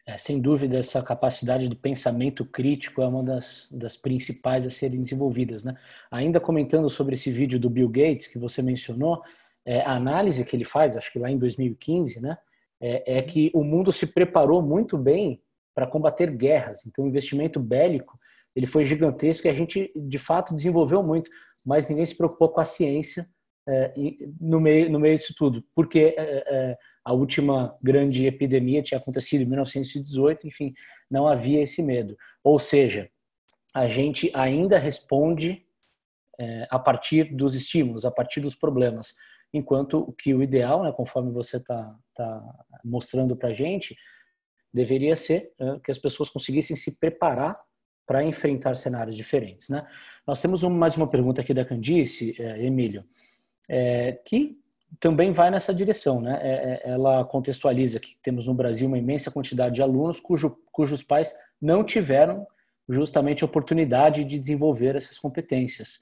[0.07, 5.01] É, sem dúvida, essa capacidade de pensamento crítico é uma das, das principais a serem
[5.01, 5.65] desenvolvidas.
[5.65, 5.75] Né?
[6.09, 9.21] Ainda comentando sobre esse vídeo do Bill Gates que você mencionou,
[9.65, 12.37] é, a análise que ele faz, acho que lá em 2015, né,
[12.79, 15.41] é, é que o mundo se preparou muito bem
[15.75, 16.85] para combater guerras.
[16.85, 18.17] Então, o investimento bélico
[18.55, 21.29] ele foi gigantesco e a gente, de fato, desenvolveu muito,
[21.65, 23.27] mas ninguém se preocupou com a ciência
[23.67, 23.93] é,
[24.39, 26.77] no, meio, no meio disso tudo, porque é, é,
[27.07, 30.73] a última grande epidemia tinha acontecido em 1918, enfim,
[31.09, 32.17] não havia esse medo.
[32.43, 33.09] Ou seja,
[33.73, 35.65] a gente ainda responde
[36.37, 39.15] é, a partir dos estímulos, a partir dos problemas,
[39.53, 43.95] enquanto que o ideal, né, conforme você está tá mostrando para a gente,
[44.73, 47.57] deveria ser é, que as pessoas conseguissem se preparar
[48.05, 49.69] para enfrentar cenários diferentes.
[49.69, 49.87] Né?
[50.27, 53.01] Nós temos um, mais uma pergunta aqui da Candice, é, Emílio
[53.69, 54.59] é, que
[54.99, 56.21] também vai nessa direção.
[56.21, 56.39] Né?
[56.41, 61.03] É, é, ela contextualiza que temos no Brasil uma imensa quantidade de alunos cujo, cujos
[61.03, 62.45] pais não tiveram
[62.87, 65.99] justamente a oportunidade de desenvolver essas competências.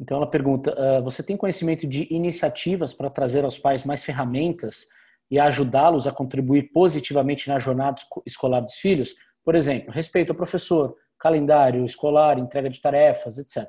[0.00, 4.86] Então ela pergunta: uh, você tem conhecimento de iniciativas para trazer aos pais mais ferramentas
[5.30, 7.96] e ajudá-los a contribuir positivamente na jornada
[8.26, 9.14] escolar dos filhos?
[9.44, 13.66] Por exemplo, respeito ao professor, calendário escolar, entrega de tarefas, etc.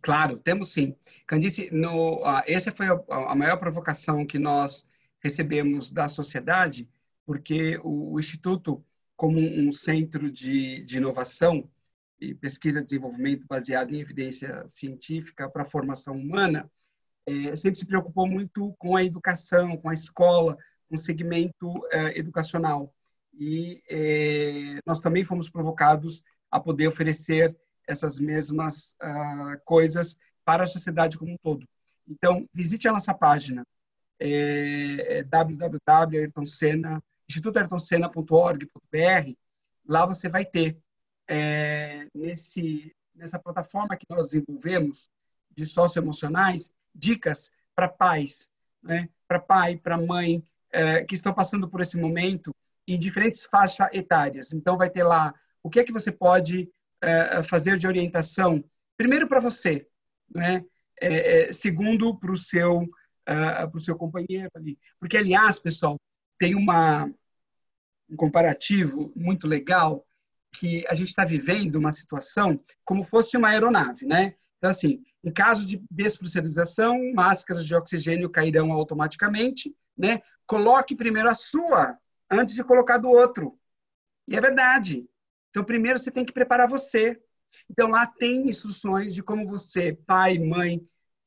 [0.00, 0.94] Claro, temos sim.
[1.26, 4.86] Candice, no, uh, essa foi a, a, maior provocação que nós
[5.22, 6.88] recebemos da sociedade,
[7.26, 8.84] porque o, o Instituto,
[9.16, 11.68] como um centro de, de inovação
[12.20, 16.70] e pesquisa e desenvolvimento baseado em evidência científica para a formação humana,
[17.26, 20.56] é, sempre se preocupou muito com a educação, com a escola,
[20.88, 22.94] com o segmento é, educacional.
[23.32, 27.56] E é, nós também fomos provocados a poder oferecer
[27.90, 31.66] essas mesmas uh, coisas para a sociedade como um todo.
[32.08, 33.66] Então, visite a nossa página,
[34.18, 35.24] é, é.
[39.86, 40.76] Lá você vai ter,
[41.28, 45.10] é, nesse, nessa plataforma que nós desenvolvemos
[45.50, 49.08] de socioemocionais, dicas para pais, né?
[49.26, 52.54] para pai, para mãe, é, que estão passando por esse momento
[52.86, 54.52] em diferentes faixas etárias.
[54.52, 56.68] Então, vai ter lá o que é que você pode
[57.04, 58.64] uh, fazer de orientação?
[58.96, 59.86] Primeiro para você,
[60.34, 60.64] né?
[61.02, 62.88] É, é, segundo para o seu uh,
[63.70, 65.98] para o seu companheiro ali, porque aliás, pessoal,
[66.38, 67.10] tem uma
[68.08, 70.04] um comparativo muito legal
[70.52, 74.34] que a gente está vivendo uma situação como fosse uma aeronave, né?
[74.58, 80.20] Então assim, em caso de despressurização, máscaras de oxigênio cairão automaticamente, né?
[80.46, 81.96] Coloque primeiro a sua
[82.30, 83.58] antes de colocar do outro.
[84.26, 85.08] E é verdade.
[85.50, 87.20] Então, primeiro você tem que preparar você.
[87.68, 90.80] Então, lá tem instruções de como você, pai, mãe,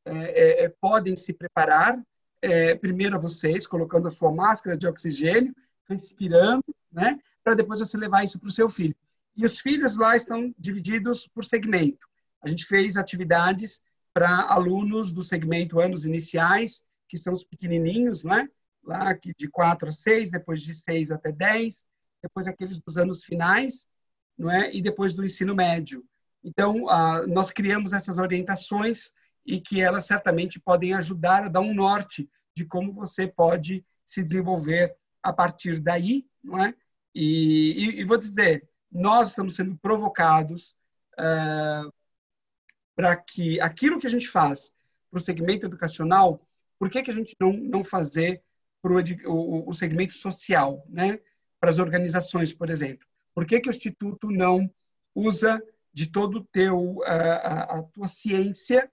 [0.05, 2.01] é, é, é, podem se preparar.
[2.41, 5.55] É, primeiro a vocês, colocando a sua máscara de oxigênio,
[5.87, 7.17] respirando, né?
[7.41, 8.95] Para depois você levar isso para o seu filho.
[9.35, 12.05] E os filhos lá estão divididos por segmento.
[12.41, 13.81] A gente fez atividades
[14.13, 18.49] para alunos do segmento anos iniciais, que são os pequenininhos, né?
[18.83, 21.85] Lá de 4 a 6, depois de 6 até 10,
[22.21, 23.87] depois aqueles dos anos finais,
[24.37, 24.73] não é?
[24.73, 26.03] E depois do ensino médio.
[26.43, 29.11] Então, ah, nós criamos essas orientações
[29.45, 34.21] e que elas certamente podem ajudar a dar um norte de como você pode se
[34.23, 36.73] desenvolver a partir daí, não é?
[37.15, 40.75] E, e, e vou dizer, nós estamos sendo provocados
[41.13, 41.91] uh,
[42.95, 44.75] para que aquilo que a gente faz
[45.09, 46.45] para o segmento educacional,
[46.77, 48.41] por que, que a gente não, não fazer
[48.81, 48.93] para
[49.27, 51.19] o, o segmento social, né?
[51.59, 53.07] para as organizações, por exemplo?
[53.33, 54.69] Por que, que o Instituto não
[55.15, 55.61] usa
[55.93, 58.91] de todo o teu, a, a tua ciência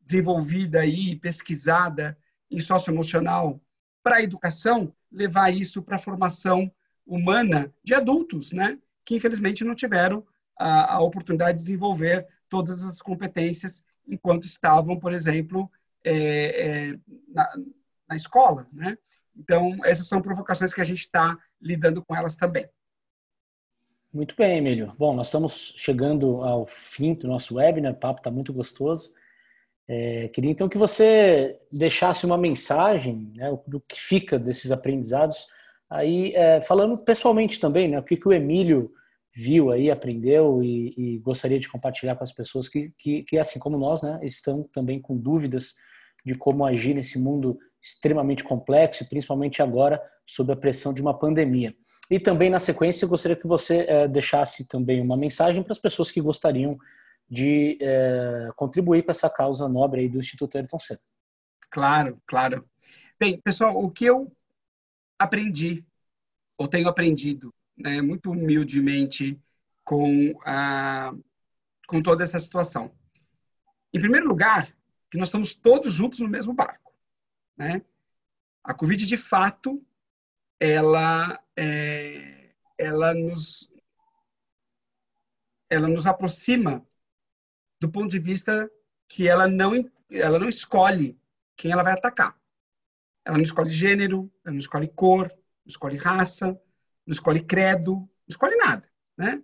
[0.00, 2.16] desenvolvida aí, pesquisada
[2.50, 3.60] em socioemocional
[4.02, 6.70] para a educação, levar isso para a formação
[7.06, 8.78] humana de adultos, né?
[9.04, 10.26] Que infelizmente não tiveram
[10.58, 15.70] a, a oportunidade de desenvolver todas as competências enquanto estavam, por exemplo,
[16.04, 17.54] é, é, na,
[18.08, 18.98] na, escola, né?
[19.34, 22.68] Então, essas são provocações que a gente está lidando com elas também.
[24.12, 24.92] Muito bem, Emílio.
[24.98, 29.10] Bom, nós estamos chegando ao fim do nosso webinar, o papo está muito gostoso.
[29.88, 35.46] É, queria então que você deixasse uma mensagem né, do que fica desses aprendizados,
[35.88, 38.92] aí é, falando pessoalmente também, né, o que, que o Emílio
[39.34, 43.58] viu aí, aprendeu e, e, gostaria de compartilhar com as pessoas que, que, que, assim
[43.58, 45.72] como nós, né, estão também com dúvidas
[46.22, 51.74] de como agir nesse mundo extremamente complexo, principalmente agora sob a pressão de uma pandemia.
[52.12, 55.78] E também na sequência eu gostaria que você é, deixasse também uma mensagem para as
[55.78, 56.78] pessoas que gostariam
[57.26, 61.00] de é, contribuir para essa causa nobre aí do Instituto Ayrton Senna.
[61.70, 62.68] Claro, claro.
[63.18, 64.30] Bem, pessoal, o que eu
[65.18, 65.86] aprendi,
[66.58, 69.40] ou tenho aprendido né, muito humildemente
[69.82, 71.14] com, a,
[71.88, 72.92] com toda essa situação.
[73.90, 74.70] Em primeiro lugar,
[75.10, 76.92] que nós estamos todos juntos no mesmo barco.
[77.56, 77.80] Né?
[78.62, 79.82] A Covid, de fato,
[80.62, 83.68] ela, é, ela, nos,
[85.68, 86.86] ela nos aproxima
[87.80, 88.70] do ponto de vista
[89.08, 89.72] que ela não,
[90.08, 91.18] ela não escolhe
[91.56, 92.40] quem ela vai atacar.
[93.24, 98.08] Ela não escolhe gênero, ela não escolhe cor, não escolhe raça, não escolhe credo, não
[98.28, 99.42] escolhe nada, né?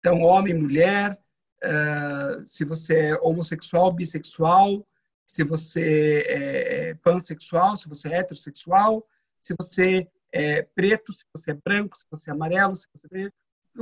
[0.00, 1.16] Então, homem, mulher,
[1.62, 4.84] uh, se você é homossexual, bissexual,
[5.24, 9.06] se você é, é pansexual, se você é heterossexual,
[9.40, 13.30] se você é preto, se você é branco, se você é amarelo, se você é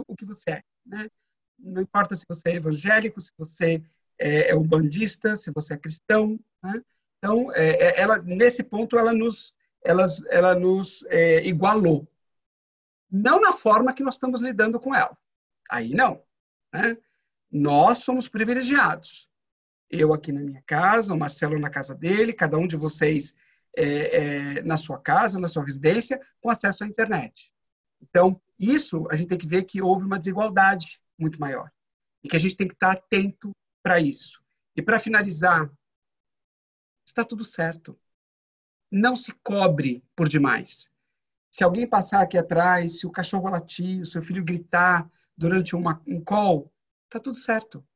[0.06, 1.08] o que você é, né?
[1.58, 3.82] Não importa se você é evangélico, se você
[4.18, 6.82] é, é umbandista, se você é cristão, né?
[7.18, 12.06] Então, é, é ela nesse ponto ela nos, ela, ela nos é, igualou,
[13.10, 15.16] não na forma que nós estamos lidando com ela.
[15.70, 16.22] Aí não.
[16.72, 16.98] Né?
[17.50, 19.28] Nós somos privilegiados.
[19.88, 23.34] Eu aqui na minha casa, o Marcelo na casa dele, cada um de vocês
[23.76, 27.52] é, é, na sua casa, na sua residência, com acesso à internet.
[28.00, 31.70] Então, isso a gente tem que ver que houve uma desigualdade muito maior.
[32.22, 33.52] E que a gente tem que estar atento
[33.82, 34.42] para isso.
[34.76, 35.70] E para finalizar,
[37.06, 37.98] está tudo certo.
[38.90, 40.90] Não se cobre por demais.
[41.50, 46.02] Se alguém passar aqui atrás, se o cachorro latir, o seu filho gritar durante uma,
[46.06, 46.72] um call,
[47.04, 47.86] está tudo certo.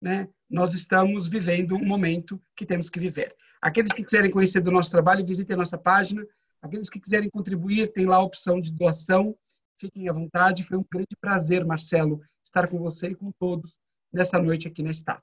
[0.00, 0.28] Né?
[0.48, 3.34] Nós estamos vivendo um momento que temos que viver.
[3.64, 6.24] Aqueles que quiserem conhecer do nosso trabalho, visitem a nossa página.
[6.60, 9.34] Aqueles que quiserem contribuir, tem lá a opção de doação.
[9.80, 10.64] Fiquem à vontade.
[10.64, 13.80] Foi um grande prazer, Marcelo, estar com você e com todos
[14.12, 15.22] nessa noite aqui na estátua.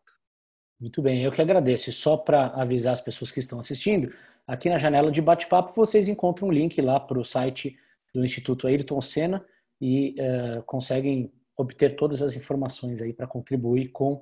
[0.79, 1.91] Muito bem, eu que agradeço.
[1.91, 4.11] Só para avisar as pessoas que estão assistindo,
[4.47, 7.77] Aqui na janela de bate-papo vocês encontram um link lá para o site
[8.13, 9.45] do Instituto Ayrton Senna
[9.79, 14.21] e uh, conseguem obter todas as informações aí para contribuir com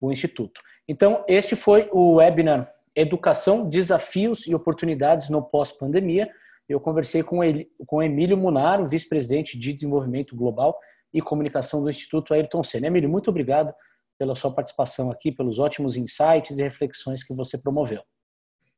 [0.00, 0.60] o Instituto.
[0.88, 6.28] Então, este foi o webinar Educação, Desafios e Oportunidades no Pós-Pandemia.
[6.66, 10.76] Eu conversei com, ele, com Emílio Munaro, vice-presidente de Desenvolvimento Global
[11.12, 12.86] e Comunicação do Instituto Ayrton Senna.
[12.86, 13.72] Emílio, muito obrigado
[14.18, 18.02] pela sua participação aqui, pelos ótimos insights e reflexões que você promoveu.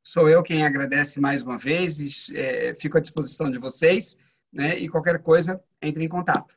[0.03, 4.17] Sou eu quem agradece mais uma vez, e, é, fico à disposição de vocês,
[4.53, 6.57] né, e qualquer coisa, entre em contato.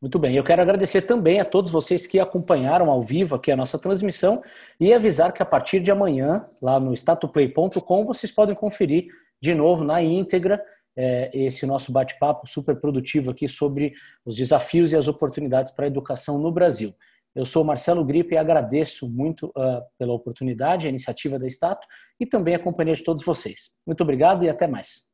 [0.00, 3.56] Muito bem, eu quero agradecer também a todos vocês que acompanharam ao vivo aqui a
[3.56, 4.42] nossa transmissão
[4.78, 9.06] e avisar que a partir de amanhã, lá no statuplay.com, vocês podem conferir
[9.40, 10.62] de novo na íntegra
[10.94, 13.94] é, esse nosso bate-papo super produtivo aqui sobre
[14.24, 16.94] os desafios e as oportunidades para a educação no Brasil.
[17.34, 21.86] Eu sou Marcelo Gripe e agradeço muito uh, pela oportunidade, a iniciativa da Stato
[22.18, 23.72] e também a companhia de todos vocês.
[23.86, 25.06] Muito obrigado e até mais.